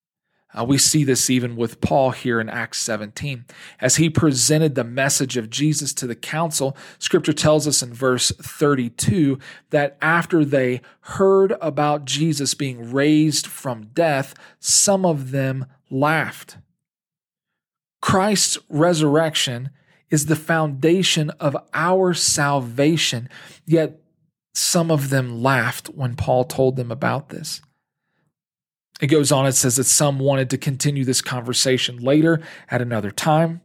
Uh, 0.58 0.65
we 0.65 0.77
see 0.77 1.03
this 1.03 1.29
even 1.29 1.55
with 1.55 1.79
Paul 1.81 2.12
here 2.12 2.41
in 2.41 2.50
Acts 2.50 2.79
17. 2.79 3.46
As 3.79 3.96
he 3.96 4.10
presented 4.10 4.75
the 4.75 4.84
message 4.84 5.38
of 5.38 5.50
Jesus 5.50 5.93
to 5.93 6.08
the 6.08 6.15
council, 6.15 6.75
scripture 7.00 7.34
tells 7.34 7.67
us 7.67 7.81
in 7.81 7.93
verse 7.93 8.31
32 8.31 9.39
that 9.70 9.98
after 10.01 10.43
they 10.43 10.81
heard 11.01 11.53
about 11.62 12.05
Jesus 12.05 12.53
being 12.53 12.91
raised 12.91 13.48
from 13.48 13.88
death, 13.93 14.34
some 14.60 15.05
of 15.05 15.31
them 15.31 15.65
laughed. 15.89 16.58
Christ's 18.01 18.58
resurrection 18.67 19.70
is 20.10 20.25
the 20.25 20.36
foundation 20.36 21.29
of 21.31 21.55
our 21.74 22.13
salvation. 22.13 23.29
Yet 23.65 24.01
some 24.53 24.91
of 24.91 25.10
them 25.10 25.41
laughed 25.41 25.88
when 25.88 26.15
Paul 26.15 26.43
told 26.43 26.75
them 26.75 26.91
about 26.91 27.29
this. 27.29 27.62
It 29.01 29.08
goes 29.08 29.31
on, 29.31 29.48
it 29.48 29.53
says 29.53 29.77
that 29.77 29.86
some 29.86 30.20
wanted 30.20 30.50
to 30.51 30.58
continue 30.58 31.03
this 31.03 31.22
conversation 31.22 31.98
later 31.98 32.41
at 32.70 32.81
another 32.81 33.12
time, 33.12 33.62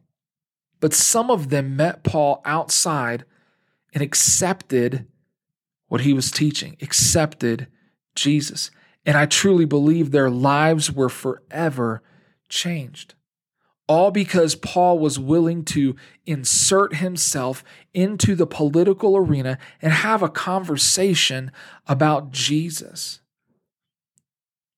but 0.81 0.95
some 0.95 1.31
of 1.31 1.51
them 1.51 1.77
met 1.77 2.03
Paul 2.03 2.41
outside 2.45 3.25
and 3.93 4.03
accepted 4.03 5.07
what 5.89 6.01
he 6.01 6.13
was 6.13 6.31
teaching, 6.31 6.77
accepted 6.81 7.69
Jesus. 8.15 8.71
And 9.05 9.17
I 9.17 9.27
truly 9.27 9.67
believe 9.67 10.11
their 10.11 10.31
lives 10.31 10.91
were 10.91 11.09
forever 11.09 12.03
changed 12.49 13.15
all 13.89 14.11
because 14.11 14.55
Paul 14.55 14.99
was 14.99 15.19
willing 15.19 15.65
to 15.67 15.95
insert 16.25 16.97
himself 16.97 17.63
into 17.95 18.35
the 18.35 18.47
political 18.47 19.17
arena 19.17 19.59
and 19.81 19.93
have 19.93 20.23
a 20.23 20.29
conversation 20.29 21.53
about 21.87 22.33
Jesus. 22.33 23.21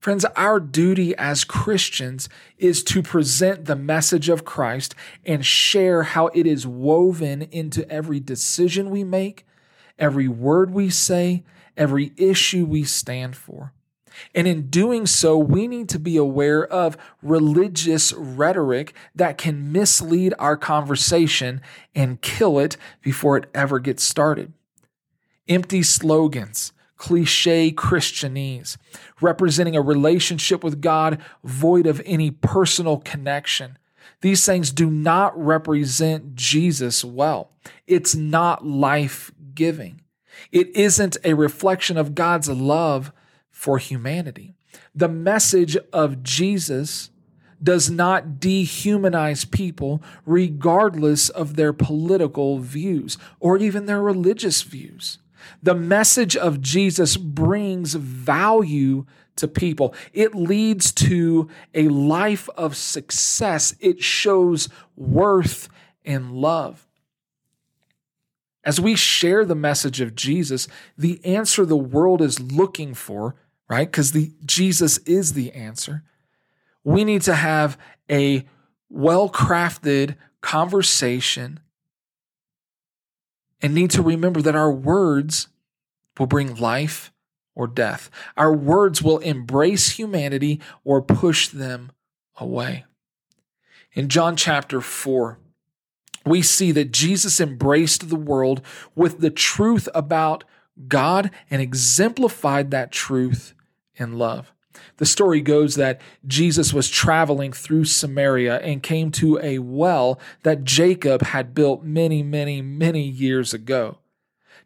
Friends, 0.09 0.25
our 0.37 0.59
duty 0.59 1.15
as 1.19 1.45
Christians 1.45 2.31
is 2.57 2.83
to 2.85 3.03
present 3.03 3.67
the 3.67 3.77
message 3.77 4.31
of 4.31 4.43
Christ 4.43 4.95
and 5.27 5.45
share 5.45 6.03
how 6.03 6.29
it 6.29 6.47
is 6.47 6.67
woven 6.67 7.43
into 7.43 7.87
every 7.93 8.19
decision 8.19 8.89
we 8.89 9.05
make, 9.05 9.45
every 9.99 10.27
word 10.27 10.71
we 10.71 10.89
say, 10.89 11.45
every 11.77 12.15
issue 12.17 12.65
we 12.65 12.85
stand 12.85 13.37
for. 13.37 13.75
And 14.35 14.49
in 14.49 14.71
doing 14.71 15.05
so, 15.05 15.37
we 15.37 15.69
need 15.69 15.91
to 15.91 15.99
be 15.99 16.17
aware 16.17 16.67
of 16.67 16.97
religious 17.21 18.15
rhetoric 18.15 18.95
that 19.15 19.37
can 19.37 19.73
mislead 19.73 20.33
our 20.39 20.57
conversation 20.57 21.61
and 21.95 22.23
kill 22.23 22.59
it 22.59 22.79
before 23.03 23.37
it 23.37 23.51
ever 23.55 23.79
gets 23.79 24.05
started. 24.05 24.55
Empty 25.47 25.83
slogans, 25.83 26.73
cliche 26.99 27.73
Christianese, 27.73 28.77
representing 29.21 29.77
a 29.77 29.81
relationship 29.81 30.63
with 30.63 30.83
God 30.83 31.19
void 31.43 31.87
of 31.87 32.03
any 32.05 32.31
personal 32.31 32.99
connection. 32.99 33.79
These 34.21 34.45
things 34.45 34.73
do 34.73 34.91
not 34.91 35.39
represent 35.39 36.35
Jesus 36.35 37.05
well. 37.05 37.53
It's 37.87 38.15
not 38.15 38.67
life 38.67 39.31
giving. 39.55 40.03
It 40.53 40.75
isn't 40.77 41.17
a 41.25 41.35
reflection 41.35 41.97
of 41.97 42.15
God's 42.15 42.49
love 42.49 43.13
for 43.51 43.79
humanity. 43.79 44.55
The 44.95 45.09
message 45.09 45.77
of 45.93 46.23
Jesus 46.23 47.11
does 47.63 47.91
not 47.91 48.35
dehumanize 48.35 49.51
people 49.51 50.03
regardless 50.25 51.29
of 51.29 51.57
their 51.57 51.73
political 51.73 52.59
views 52.59 53.19
or 53.41 53.59
even 53.59 53.87
their 53.87 54.01
religious 54.01 54.63
views. 54.63 55.19
The 55.63 55.75
message 55.75 56.37
of 56.37 56.61
Jesus 56.61 57.17
brings 57.17 57.95
value 57.95 59.07
to 59.37 59.49
people. 59.49 59.95
It 60.13 60.35
leads 60.35 60.93
to 60.93 61.49
a 61.75 61.89
life 61.89 62.49
of 62.57 62.77
success. 62.77 63.75
It 63.81 64.03
shows 64.03 64.69
worth 64.97 65.69
and 66.05 66.33
love. 66.33 66.87
As 68.65 68.81
we 68.81 68.97
share 68.97 69.45
the 69.45 69.55
message 69.55 70.01
of 70.01 70.15
Jesus, 70.15 70.69
the 70.97 71.25
answer 71.25 71.65
the 71.65 71.77
world 71.77 72.21
is 72.21 72.41
looking 72.41 72.95
for 72.95 73.37
right? 73.69 73.91
Because 73.91 74.13
the 74.13 74.33
Jesus 74.45 74.99
is 74.99 75.35
the 75.35 75.53
answer. 75.53 76.03
We 76.85 77.05
need 77.05 77.23
to 77.23 77.35
have 77.35 77.79
a 78.11 78.47
well-crafted 78.89 80.17
conversation 80.41 81.61
and 83.61 83.75
need 83.75 83.91
to 83.91 84.03
remember 84.03 84.41
that 84.43 84.57
our 84.57 84.73
words 84.73 85.49
will 86.19 86.27
bring 86.27 86.55
life 86.57 87.13
or 87.55 87.67
death. 87.67 88.11
Our 88.37 88.53
words 88.53 89.03
will 89.03 89.19
embrace 89.19 89.91
humanity 89.91 90.61
or 90.85 91.03
push 91.03 91.49
them 91.49 91.93
away. 92.37 92.85
In 93.93 94.09
John 94.09 94.37
chapter 94.37 94.81
4, 94.81 95.39
we 96.25 96.43
see 96.43 96.73
that 96.73 96.93
Jesus 96.93 97.41
embraced 97.41 98.09
the 98.09 98.17
world 98.17 98.63
with 98.95 99.21
the 99.21 99.31
truth 99.31 99.89
about 99.95 100.45
God 100.87 101.31
and 101.51 101.61
exemplified 101.61 102.71
that 102.71 102.93
truth 102.93 103.55
in 103.97 104.19
love. 104.19 104.53
The 104.99 105.07
story 105.07 105.41
goes 105.41 105.75
that 105.77 106.01
Jesus 106.27 106.73
was 106.73 106.89
traveling 106.89 107.53
through 107.53 107.85
Samaria 107.85 108.59
and 108.59 108.83
came 108.83 109.11
to 109.13 109.39
a 109.41 109.59
well 109.59 110.19
that 110.43 110.65
Jacob 110.65 111.23
had 111.23 111.55
built 111.55 111.83
many, 111.83 112.23
many, 112.23 112.63
many 112.63 113.03
years 113.03 113.55
ago. 113.55 113.99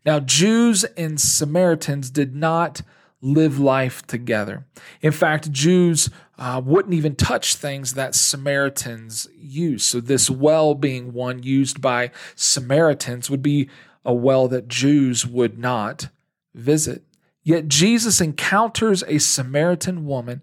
Now, 0.04 0.20
Jews 0.20 0.84
and 0.96 1.20
Samaritans 1.20 2.10
did 2.10 2.34
not 2.34 2.82
live 3.20 3.58
life 3.58 4.04
together. 4.06 4.66
In 5.00 5.12
fact, 5.12 5.52
Jews 5.52 6.10
uh, 6.38 6.60
wouldn't 6.64 6.94
even 6.94 7.14
touch 7.14 7.54
things 7.54 7.94
that 7.94 8.16
Samaritans 8.16 9.28
used. 9.36 9.84
So, 9.84 10.00
this 10.00 10.28
well 10.28 10.74
being 10.74 11.12
one 11.12 11.42
used 11.42 11.80
by 11.80 12.10
Samaritans 12.34 13.30
would 13.30 13.42
be 13.42 13.70
a 14.04 14.12
well 14.12 14.48
that 14.48 14.66
Jews 14.68 15.24
would 15.24 15.58
not 15.58 16.08
visit. 16.54 17.04
Yet 17.42 17.68
Jesus 17.68 18.20
encounters 18.20 19.02
a 19.06 19.18
Samaritan 19.18 20.06
woman 20.06 20.42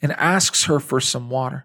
and 0.00 0.12
asks 0.12 0.64
her 0.64 0.78
for 0.78 1.00
some 1.00 1.30
water. 1.30 1.64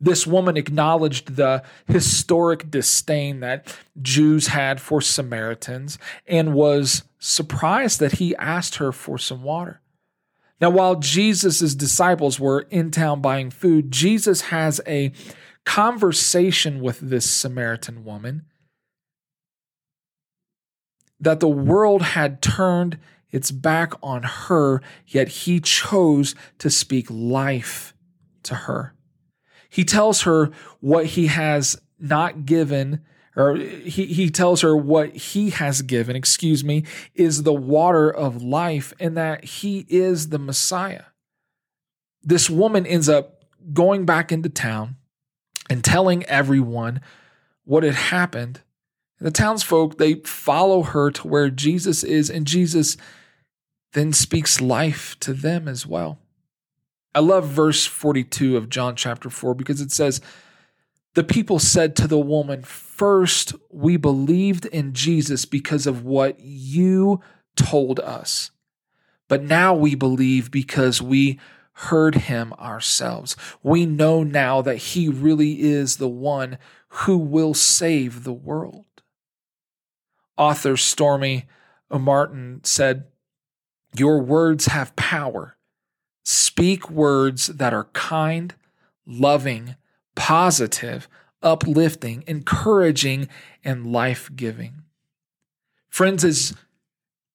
This 0.00 0.26
woman 0.26 0.56
acknowledged 0.56 1.36
the 1.36 1.62
historic 1.86 2.70
disdain 2.70 3.40
that 3.40 3.76
Jews 4.00 4.48
had 4.48 4.80
for 4.80 5.00
Samaritans 5.00 5.98
and 6.26 6.54
was 6.54 7.02
surprised 7.18 7.98
that 8.00 8.12
he 8.12 8.36
asked 8.36 8.76
her 8.76 8.92
for 8.92 9.18
some 9.18 9.42
water. 9.42 9.80
Now, 10.60 10.70
while 10.70 10.96
Jesus' 10.96 11.74
disciples 11.74 12.38
were 12.40 12.62
in 12.70 12.90
town 12.90 13.20
buying 13.20 13.50
food, 13.50 13.90
Jesus 13.92 14.42
has 14.42 14.80
a 14.86 15.12
conversation 15.64 16.80
with 16.80 16.98
this 17.00 17.28
Samaritan 17.28 18.04
woman 18.04 18.44
that 21.20 21.40
the 21.40 21.48
world 21.48 22.02
had 22.02 22.40
turned 22.40 22.98
it's 23.30 23.50
back 23.50 23.92
on 24.02 24.22
her, 24.22 24.80
yet 25.06 25.28
he 25.28 25.60
chose 25.60 26.34
to 26.58 26.70
speak 26.70 27.06
life 27.10 27.94
to 28.44 28.54
her. 28.54 28.94
He 29.68 29.84
tells 29.84 30.22
her 30.22 30.50
what 30.80 31.06
he 31.06 31.26
has 31.26 31.80
not 31.98 32.46
given, 32.46 33.00
or 33.36 33.56
he, 33.56 34.06
he 34.06 34.30
tells 34.30 34.62
her 34.62 34.76
what 34.76 35.14
he 35.14 35.50
has 35.50 35.82
given, 35.82 36.16
excuse 36.16 36.64
me, 36.64 36.84
is 37.14 37.42
the 37.42 37.52
water 37.52 38.10
of 38.10 38.42
life 38.42 38.92
and 38.98 39.16
that 39.16 39.44
he 39.44 39.84
is 39.88 40.30
the 40.30 40.38
Messiah. 40.38 41.04
This 42.22 42.48
woman 42.48 42.86
ends 42.86 43.08
up 43.08 43.44
going 43.72 44.06
back 44.06 44.32
into 44.32 44.48
town 44.48 44.96
and 45.68 45.84
telling 45.84 46.24
everyone 46.24 47.00
what 47.64 47.82
had 47.82 47.94
happened. 47.94 48.62
The 49.20 49.30
townsfolk, 49.30 49.98
they 49.98 50.14
follow 50.14 50.82
her 50.82 51.10
to 51.10 51.26
where 51.26 51.50
Jesus 51.50 52.04
is, 52.04 52.30
and 52.30 52.46
Jesus 52.46 52.96
then 53.92 54.12
speaks 54.12 54.60
life 54.60 55.16
to 55.20 55.32
them 55.32 55.68
as 55.68 55.86
well. 55.86 56.18
I 57.14 57.20
love 57.20 57.48
verse 57.48 57.86
42 57.86 58.56
of 58.56 58.68
John 58.68 58.94
chapter 58.94 59.30
4 59.30 59.54
because 59.54 59.80
it 59.80 59.90
says, 59.90 60.20
The 61.14 61.24
people 61.24 61.58
said 61.58 61.96
to 61.96 62.06
the 62.06 62.18
woman, 62.18 62.62
First, 62.62 63.54
we 63.70 63.96
believed 63.96 64.66
in 64.66 64.92
Jesus 64.92 65.44
because 65.44 65.86
of 65.86 66.04
what 66.04 66.38
you 66.40 67.20
told 67.56 67.98
us. 68.00 68.50
But 69.26 69.42
now 69.42 69.74
we 69.74 69.94
believe 69.94 70.50
because 70.50 71.02
we 71.02 71.38
heard 71.72 72.14
him 72.16 72.52
ourselves. 72.54 73.36
We 73.62 73.86
know 73.86 74.22
now 74.22 74.62
that 74.62 74.76
he 74.76 75.08
really 75.08 75.62
is 75.62 75.96
the 75.96 76.08
one 76.08 76.58
who 76.88 77.18
will 77.18 77.54
save 77.54 78.24
the 78.24 78.32
world. 78.32 78.84
Author 80.36 80.74
Stormie 80.74 81.44
Omartian 81.90 82.64
said, 82.66 83.04
Your 83.96 84.20
words 84.20 84.66
have 84.66 84.96
power. 84.96 85.56
Speak 86.24 86.90
words 86.90 87.46
that 87.46 87.72
are 87.72 87.88
kind, 87.94 88.54
loving, 89.06 89.76
positive, 90.14 91.08
uplifting, 91.42 92.24
encouraging, 92.26 93.28
and 93.64 93.90
life 93.92 94.30
giving. 94.34 94.82
Friends, 95.88 96.24
as, 96.24 96.54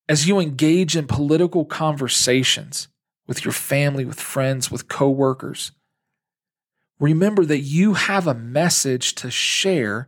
as 0.07 0.27
you 0.27 0.39
engage 0.39 0.95
in 0.95 1.07
political 1.07 1.65
conversations 1.65 2.87
with 3.25 3.43
your 3.43 3.51
family, 3.51 4.05
with 4.05 4.19
friends, 4.19 4.69
with 4.69 4.87
coworkers, 4.87 5.71
remember 6.99 7.45
that 7.45 7.59
you 7.59 7.95
have 7.95 8.27
a 8.27 8.35
message 8.35 9.15
to 9.15 9.31
share 9.31 10.07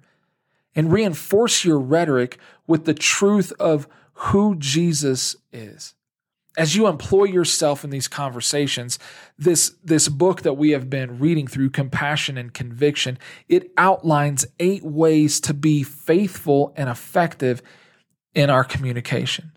and 0.76 0.92
reinforce 0.92 1.66
your 1.66 1.80
rhetoric 1.80 2.38
with 2.68 2.86
the 2.86 2.94
truth 2.94 3.52
of 3.60 3.88
who 4.14 4.56
Jesus 4.56 5.36
is. 5.52 5.95
As 6.58 6.76
you 6.76 6.88
employ 6.88 7.26
yourself 7.26 7.84
in 7.84 7.90
these 7.90 8.08
conversations, 8.08 8.98
this, 9.38 9.76
this 9.84 10.08
book 10.08 10.44
that 10.44 10.54
we 10.54 10.72
have 10.72 10.90
been 10.90 11.20
reading 11.20 11.48
through, 11.48 11.72
Compassion 11.72 12.38
and 12.38 12.54
Conviction, 12.54 13.18
it 13.50 13.72
outlines 13.78 14.46
eight 14.60 14.84
ways 14.84 15.42
to 15.42 15.54
be 15.54 15.84
faithful 15.84 16.74
and 16.78 16.90
effective 16.90 17.62
in 18.34 18.50
our 18.50 18.64
communication. 18.64 19.52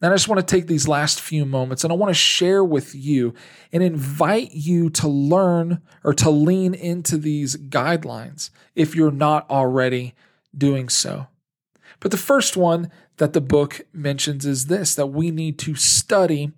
And 0.00 0.12
I 0.12 0.16
just 0.16 0.28
want 0.28 0.46
to 0.46 0.54
take 0.54 0.66
these 0.66 0.86
last 0.86 1.20
few 1.20 1.46
moments 1.46 1.82
and 1.82 1.92
I 1.92 1.96
want 1.96 2.10
to 2.10 2.14
share 2.14 2.62
with 2.62 2.94
you 2.94 3.32
and 3.72 3.82
invite 3.82 4.52
you 4.52 4.90
to 4.90 5.08
learn 5.08 5.80
or 6.02 6.12
to 6.14 6.30
lean 6.30 6.74
into 6.74 7.16
these 7.16 7.56
guidelines 7.56 8.50
if 8.74 8.94
you're 8.94 9.10
not 9.10 9.48
already 9.48 10.14
doing 10.56 10.88
so. 10.88 11.28
But 12.00 12.10
the 12.10 12.18
first 12.18 12.54
one 12.54 12.90
that 13.16 13.32
the 13.32 13.40
book 13.40 13.82
mentions 13.92 14.44
is 14.44 14.66
this 14.66 14.94
that 14.94 15.06
we 15.06 15.30
need 15.30 15.58
to 15.60 15.74
study 15.74 16.52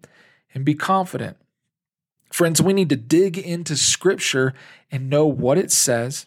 and 0.54 0.64
be 0.64 0.74
confident. 0.74 1.36
Friends, 2.30 2.60
we 2.60 2.72
need 2.72 2.88
to 2.88 2.96
dig 2.96 3.38
into 3.38 3.76
scripture 3.76 4.54
and 4.90 5.10
know 5.10 5.26
what 5.26 5.58
it 5.58 5.70
says, 5.70 6.26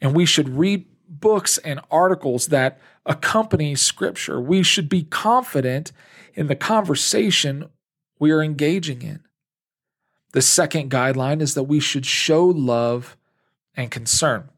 and 0.00 0.14
we 0.14 0.26
should 0.26 0.48
read 0.48 0.86
books 1.08 1.58
and 1.58 1.80
articles 1.90 2.46
that 2.46 2.78
accompany 3.04 3.74
scripture. 3.74 4.40
We 4.40 4.62
should 4.62 4.88
be 4.88 5.02
confident 5.04 5.92
in 6.34 6.46
the 6.46 6.56
conversation 6.56 7.70
we 8.18 8.30
are 8.30 8.42
engaging 8.42 9.02
in. 9.02 9.20
The 10.32 10.42
second 10.42 10.90
guideline 10.90 11.40
is 11.40 11.54
that 11.54 11.64
we 11.64 11.80
should 11.80 12.06
show 12.06 12.46
love 12.46 13.16
and 13.74 13.90
concern. 13.90 14.48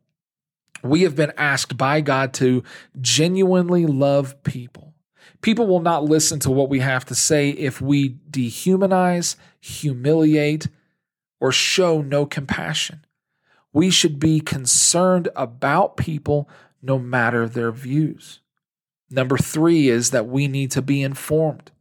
We 0.83 1.03
have 1.03 1.17
been 1.17 1.33
asked 1.37 1.77
by 1.77 2.01
God 2.01 2.35
to 2.35 2.63
genuinely 3.01 3.87
love 3.87 4.43
people. 4.43 4.92
People 5.43 5.67
will 5.67 5.81
not 5.81 6.05
listen 6.05 6.39
to 6.41 6.51
what 6.51 6.69
we 6.69 6.79
have 6.79 7.05
to 7.07 7.15
say 7.15 7.51
if 7.51 7.81
we 7.81 8.11
dehumanize, 8.31 9.37
humiliate, 9.61 10.69
or 11.41 11.51
show 11.51 12.01
no 12.01 12.25
compassion. 12.25 13.05
We 13.73 13.91
should 13.91 14.21
be 14.21 14.41
concerned 14.41 15.29
about 15.35 15.97
people 15.97 16.49
no 16.81 16.99
matter 16.99 17.49
their 17.49 17.73
views. 17.73 18.41
Number 19.11 19.37
three 19.37 19.89
is 19.89 20.11
that 20.11 20.29
we 20.29 20.47
need 20.47 20.71
to 20.71 20.83
be 20.83 21.03
informed. 21.03 21.73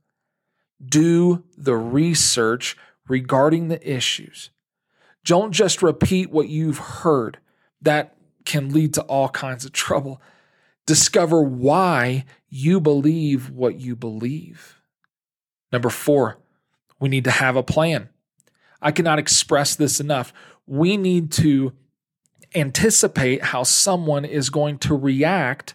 Do 0.84 1.44
the 1.56 1.76
research 1.76 2.76
regarding 3.08 3.68
the 3.68 3.88
issues. 3.90 4.50
Don't 5.24 5.52
just 5.52 5.84
repeat 5.84 6.32
what 6.32 6.50
you've 6.50 6.80
heard. 6.80 7.38
That 7.82 8.16
can 8.46 8.74
lead 8.74 8.96
to 8.96 9.02
all 9.04 9.30
kinds 9.30 9.66
of 9.66 9.72
trouble. 9.72 10.22
Discover 10.86 11.42
why 11.44 12.26
you 12.50 12.80
believe 12.80 13.50
what 13.50 13.80
you 13.80 13.96
believe. 13.96 14.82
Number 15.72 15.90
four, 15.90 16.38
we 17.00 17.10
need 17.10 17.24
to 17.24 17.32
have 17.32 17.56
a 17.56 17.64
plan. 17.64 18.10
I 18.82 18.92
cannot 18.92 19.20
express 19.20 19.76
this 19.76 20.00
enough. 20.00 20.34
We 20.66 20.98
need 20.98 21.32
to 21.34 21.74
anticipate 22.54 23.44
how 23.44 23.64
someone 23.64 24.26
is 24.26 24.50
going 24.50 24.80
to 24.80 24.96
react 24.96 25.74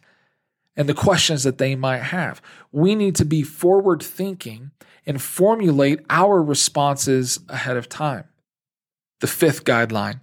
and 0.77 0.89
the 0.89 0.95
questions 0.95 1.45
that 1.45 1.59
they 1.59 1.75
might 1.75 2.03
have. 2.03 2.43
We 2.71 2.95
need 2.95 3.15
to 3.17 3.25
be 3.25 3.43
forward 3.43 4.03
thinking 4.03 4.73
and 5.07 5.23
formulate 5.23 6.01
our 6.11 6.43
responses 6.43 7.39
ahead 7.49 7.77
of 7.77 7.89
time. 7.89 8.25
The 9.21 9.27
fifth 9.27 9.65
guideline 9.65 10.21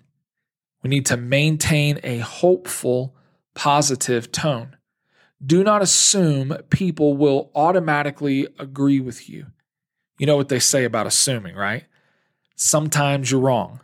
we 0.84 0.89
need 0.89 1.06
to 1.08 1.17
maintain 1.17 2.00
a 2.04 2.17
hopeful, 2.19 3.12
positive 3.54 4.32
tone. 4.32 4.78
Do 5.46 5.63
not 5.63 5.82
assume 5.82 6.56
people 6.70 7.18
will 7.18 7.52
automatically 7.54 8.48
agree 8.60 9.00
with 9.00 9.30
you. 9.30 9.48
You 10.18 10.26
know 10.26 10.38
what 10.38 10.50
they 10.50 10.60
say 10.60 10.86
about 10.86 11.08
assuming, 11.08 11.56
right? 11.56 11.86
Sometimes 12.56 13.32
you're 13.32 13.42
wrong. 13.42 13.82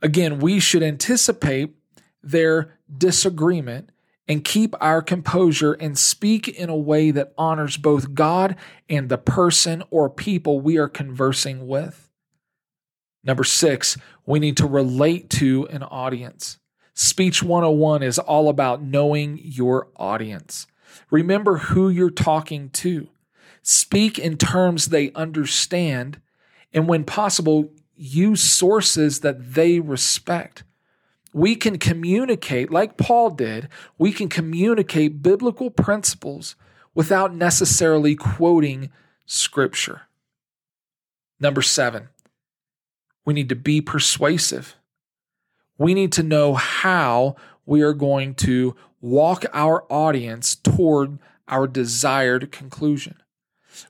Again, 0.00 0.38
we 0.38 0.60
should 0.60 0.82
anticipate 0.82 1.74
their 2.22 2.78
disagreement 2.96 3.90
and 4.28 4.44
keep 4.44 4.74
our 4.80 5.02
composure 5.02 5.72
and 5.74 5.98
speak 5.98 6.48
in 6.48 6.70
a 6.70 6.76
way 6.76 7.10
that 7.10 7.34
honors 7.36 7.76
both 7.76 8.14
God 8.14 8.56
and 8.88 9.08
the 9.08 9.18
person 9.18 9.82
or 9.90 10.08
people 10.08 10.60
we 10.60 10.78
are 10.78 10.88
conversing 10.88 11.66
with. 11.66 12.08
Number 13.24 13.44
six, 13.44 13.98
we 14.24 14.38
need 14.40 14.56
to 14.56 14.66
relate 14.66 15.28
to 15.30 15.66
an 15.68 15.82
audience. 15.82 16.58
Speech 16.94 17.42
101 17.42 18.02
is 18.02 18.18
all 18.18 18.48
about 18.48 18.82
knowing 18.82 19.40
your 19.42 19.88
audience. 19.96 20.66
Remember 21.10 21.58
who 21.58 21.88
you're 21.88 22.10
talking 22.10 22.68
to. 22.70 23.08
Speak 23.62 24.18
in 24.18 24.36
terms 24.36 24.86
they 24.86 25.12
understand, 25.12 26.20
and 26.72 26.88
when 26.88 27.04
possible, 27.04 27.70
use 27.94 28.42
sources 28.42 29.20
that 29.20 29.54
they 29.54 29.80
respect. 29.80 30.64
We 31.32 31.54
can 31.56 31.78
communicate, 31.78 32.70
like 32.70 32.98
Paul 32.98 33.30
did, 33.30 33.68
we 33.96 34.12
can 34.12 34.28
communicate 34.28 35.22
biblical 35.22 35.70
principles 35.70 36.56
without 36.94 37.34
necessarily 37.34 38.14
quoting 38.14 38.90
scripture. 39.24 40.02
Number 41.40 41.62
seven, 41.62 42.08
we 43.24 43.32
need 43.32 43.48
to 43.48 43.56
be 43.56 43.80
persuasive. 43.80 44.76
We 45.82 45.94
need 45.94 46.12
to 46.12 46.22
know 46.22 46.54
how 46.54 47.34
we 47.66 47.82
are 47.82 47.92
going 47.92 48.36
to 48.36 48.76
walk 49.00 49.44
our 49.52 49.84
audience 49.90 50.54
toward 50.54 51.18
our 51.48 51.66
desired 51.66 52.52
conclusion. 52.52 53.16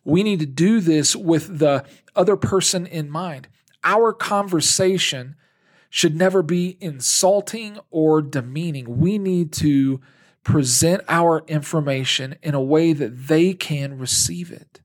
We 0.02 0.22
need 0.22 0.40
to 0.40 0.46
do 0.46 0.80
this 0.80 1.14
with 1.14 1.58
the 1.58 1.84
other 2.16 2.36
person 2.36 2.86
in 2.86 3.10
mind. 3.10 3.46
Our 3.84 4.14
conversation 4.14 5.36
should 5.90 6.16
never 6.16 6.42
be 6.42 6.78
insulting 6.80 7.78
or 7.90 8.22
demeaning. 8.22 8.98
We 8.98 9.18
need 9.18 9.52
to 9.54 10.00
present 10.44 11.02
our 11.10 11.44
information 11.46 12.36
in 12.42 12.54
a 12.54 12.62
way 12.62 12.94
that 12.94 13.28
they 13.28 13.52
can 13.52 13.98
receive 13.98 14.50
it. 14.50 14.80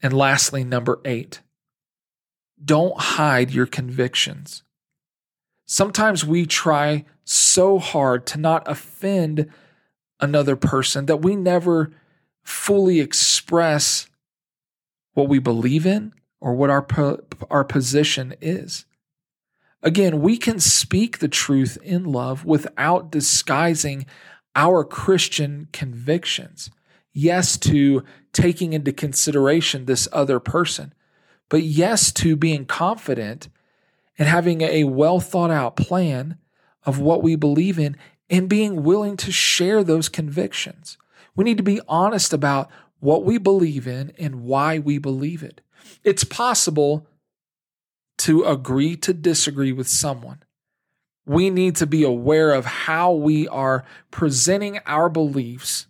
And 0.00 0.12
lastly, 0.12 0.62
number 0.62 1.00
eight, 1.04 1.40
don't 2.64 2.96
hide 3.00 3.50
your 3.50 3.66
convictions. 3.66 4.62
Sometimes 5.72 6.22
we 6.22 6.44
try 6.44 7.06
so 7.24 7.78
hard 7.78 8.26
to 8.26 8.38
not 8.38 8.62
offend 8.70 9.48
another 10.20 10.54
person 10.54 11.06
that 11.06 11.22
we 11.22 11.34
never 11.34 11.90
fully 12.42 13.00
express 13.00 14.06
what 15.14 15.30
we 15.30 15.38
believe 15.38 15.86
in 15.86 16.12
or 16.42 16.52
what 16.52 16.68
our, 16.68 16.86
our 17.50 17.64
position 17.64 18.34
is. 18.42 18.84
Again, 19.82 20.20
we 20.20 20.36
can 20.36 20.60
speak 20.60 21.20
the 21.20 21.26
truth 21.26 21.78
in 21.82 22.04
love 22.04 22.44
without 22.44 23.10
disguising 23.10 24.04
our 24.54 24.84
Christian 24.84 25.68
convictions. 25.72 26.68
Yes, 27.14 27.56
to 27.60 28.04
taking 28.34 28.74
into 28.74 28.92
consideration 28.92 29.86
this 29.86 30.06
other 30.12 30.38
person, 30.38 30.92
but 31.48 31.62
yes 31.62 32.12
to 32.12 32.36
being 32.36 32.66
confident 32.66 33.48
and 34.18 34.28
having 34.28 34.62
a 34.62 34.84
well 34.84 35.20
thought 35.20 35.50
out 35.50 35.76
plan 35.76 36.38
of 36.84 36.98
what 36.98 37.22
we 37.22 37.36
believe 37.36 37.78
in 37.78 37.96
and 38.28 38.48
being 38.48 38.82
willing 38.82 39.16
to 39.18 39.32
share 39.32 39.84
those 39.84 40.08
convictions. 40.08 40.96
We 41.34 41.44
need 41.44 41.56
to 41.58 41.62
be 41.62 41.80
honest 41.88 42.32
about 42.32 42.70
what 43.00 43.24
we 43.24 43.38
believe 43.38 43.86
in 43.86 44.12
and 44.18 44.44
why 44.44 44.78
we 44.78 44.98
believe 44.98 45.42
it. 45.42 45.60
It's 46.04 46.24
possible 46.24 47.06
to 48.18 48.44
agree 48.44 48.96
to 48.96 49.12
disagree 49.12 49.72
with 49.72 49.88
someone. 49.88 50.42
We 51.26 51.50
need 51.50 51.76
to 51.76 51.86
be 51.86 52.04
aware 52.04 52.52
of 52.52 52.64
how 52.64 53.12
we 53.12 53.48
are 53.48 53.84
presenting 54.10 54.78
our 54.86 55.08
beliefs 55.08 55.86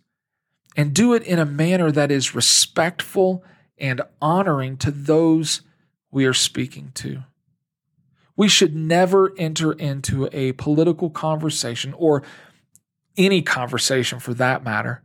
and 0.75 0.93
do 0.93 1.13
it 1.13 1.23
in 1.23 1.39
a 1.39 1.45
manner 1.45 1.91
that 1.91 2.11
is 2.11 2.35
respectful 2.35 3.43
and 3.77 4.01
honoring 4.21 4.77
to 4.77 4.91
those 4.91 5.61
we 6.11 6.25
are 6.25 6.33
speaking 6.33 6.91
to. 6.95 7.23
We 8.35 8.47
should 8.47 8.75
never 8.75 9.33
enter 9.37 9.73
into 9.73 10.27
a 10.31 10.53
political 10.53 11.09
conversation 11.09 11.93
or 11.93 12.23
any 13.15 13.41
conversation 13.41 14.19
for 14.19 14.33
that 14.33 14.63
matter 14.63 15.03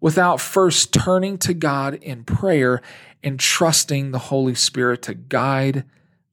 without 0.00 0.40
first 0.40 0.92
turning 0.92 1.38
to 1.38 1.54
God 1.54 1.94
in 1.94 2.24
prayer 2.24 2.80
and 3.22 3.38
trusting 3.38 4.10
the 4.10 4.18
Holy 4.18 4.54
Spirit 4.54 5.02
to 5.02 5.14
guide 5.14 5.84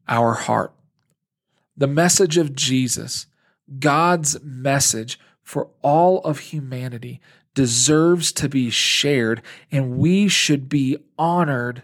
our 0.07 0.33
heart. 0.33 0.73
The 1.75 1.87
message 1.87 2.37
of 2.37 2.55
Jesus, 2.55 3.27
God's 3.79 4.41
message 4.41 5.19
for 5.43 5.69
all 5.81 6.19
of 6.21 6.39
humanity, 6.39 7.21
deserves 7.53 8.31
to 8.33 8.47
be 8.47 8.69
shared, 8.69 9.41
and 9.71 9.97
we 9.97 10.27
should 10.27 10.69
be 10.69 10.97
honored 11.17 11.83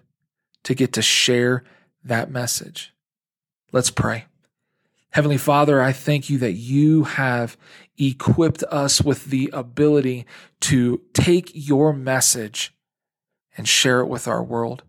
to 0.63 0.73
get 0.73 0.93
to 0.93 1.01
share 1.01 1.63
that 2.03 2.31
message. 2.31 2.93
Let's 3.71 3.89
pray. 3.89 4.25
Heavenly 5.13 5.37
Father, 5.37 5.79
I 5.79 5.91
thank 5.91 6.31
you 6.31 6.39
that 6.39 6.53
you 6.53 7.03
have 7.03 7.55
equipped 7.99 8.63
us 8.63 8.99
with 8.99 9.25
the 9.25 9.47
ability 9.53 10.25
to 10.61 11.03
take 11.13 11.51
your 11.53 11.93
message 11.93 12.73
and 13.55 13.67
share 13.67 13.99
it 13.99 14.07
with 14.07 14.27
our 14.27 14.43
world. 14.43 14.81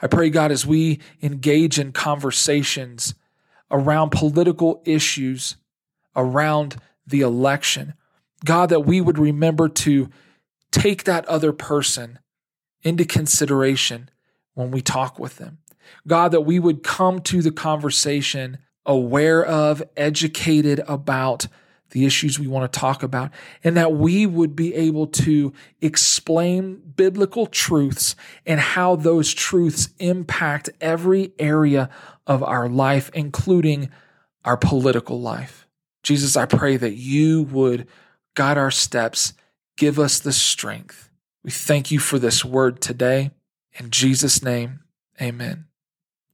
I 0.00 0.06
pray, 0.06 0.30
God, 0.30 0.50
as 0.50 0.64
we 0.64 0.98
engage 1.20 1.78
in 1.78 1.92
conversations 1.92 3.14
around 3.70 4.12
political 4.12 4.80
issues, 4.86 5.56
around 6.16 6.76
the 7.06 7.20
election, 7.20 7.92
God, 8.46 8.70
that 8.70 8.86
we 8.86 9.02
would 9.02 9.18
remember 9.18 9.68
to 9.68 10.08
take 10.70 11.04
that 11.04 11.26
other 11.26 11.52
person 11.52 12.18
into 12.82 13.04
consideration 13.04 14.08
when 14.54 14.70
we 14.70 14.80
talk 14.80 15.18
with 15.18 15.36
them. 15.36 15.58
God, 16.06 16.32
that 16.32 16.46
we 16.46 16.58
would 16.58 16.82
come 16.82 17.18
to 17.18 17.42
the 17.42 17.52
conversation 17.52 18.56
aware 18.86 19.44
of, 19.44 19.82
educated 19.96 20.80
about 20.88 21.46
the 21.90 22.06
issues 22.06 22.38
we 22.38 22.46
want 22.46 22.72
to 22.72 22.78
talk 22.78 23.02
about, 23.02 23.30
and 23.64 23.76
that 23.76 23.92
we 23.92 24.24
would 24.24 24.54
be 24.54 24.74
able 24.74 25.06
to 25.06 25.52
explain 25.80 26.76
biblical 26.94 27.46
truths 27.46 28.14
and 28.46 28.60
how 28.60 28.96
those 28.96 29.34
truths 29.34 29.88
impact 29.98 30.70
every 30.80 31.32
area 31.38 31.90
of 32.26 32.42
our 32.42 32.68
life, 32.68 33.10
including 33.12 33.90
our 34.44 34.56
political 34.56 35.20
life. 35.20 35.66
Jesus, 36.02 36.36
I 36.36 36.46
pray 36.46 36.76
that 36.76 36.94
you 36.94 37.42
would 37.44 37.86
guide 38.34 38.56
our 38.56 38.70
steps, 38.70 39.34
give 39.76 39.98
us 39.98 40.20
the 40.20 40.32
strength. 40.32 41.10
We 41.42 41.50
thank 41.50 41.90
you 41.90 41.98
for 41.98 42.18
this 42.18 42.44
word 42.44 42.80
today. 42.80 43.32
In 43.74 43.90
Jesus' 43.90 44.42
name, 44.42 44.80
amen. 45.20 45.66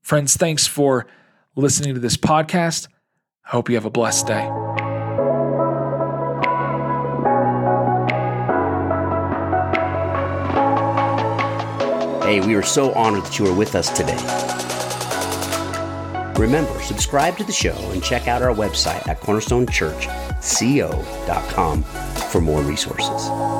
Friends, 0.03 0.37
thanks 0.37 0.67
for 0.67 1.07
listening 1.57 1.95
to 1.95 2.01
this 2.01 2.17
podcast. 2.17 2.89
I 3.47 3.51
hope 3.51 3.69
you 3.69 3.75
have 3.77 3.87
a 3.87 3.91
blessed 3.91 4.27
day. 4.27 4.51
Hey, 12.27 12.41
we 12.41 12.55
are 12.57 12.63
so 12.63 12.93
honored 12.93 13.25
that 13.25 13.39
you 13.39 13.47
are 13.47 13.55
with 13.55 13.75
us 13.75 13.89
today. 13.97 14.17
Remember, 16.39 16.79
subscribe 16.83 17.39
to 17.39 17.45
the 17.45 17.53
show 17.53 17.77
and 17.93 18.03
check 18.03 18.29
out 18.29 18.43
our 18.43 18.55
website 18.55 19.09
at 19.09 19.21
cornerstonechurchco.com 19.21 21.83
for 21.83 22.41
more 22.41 22.63
resources. 22.63 23.56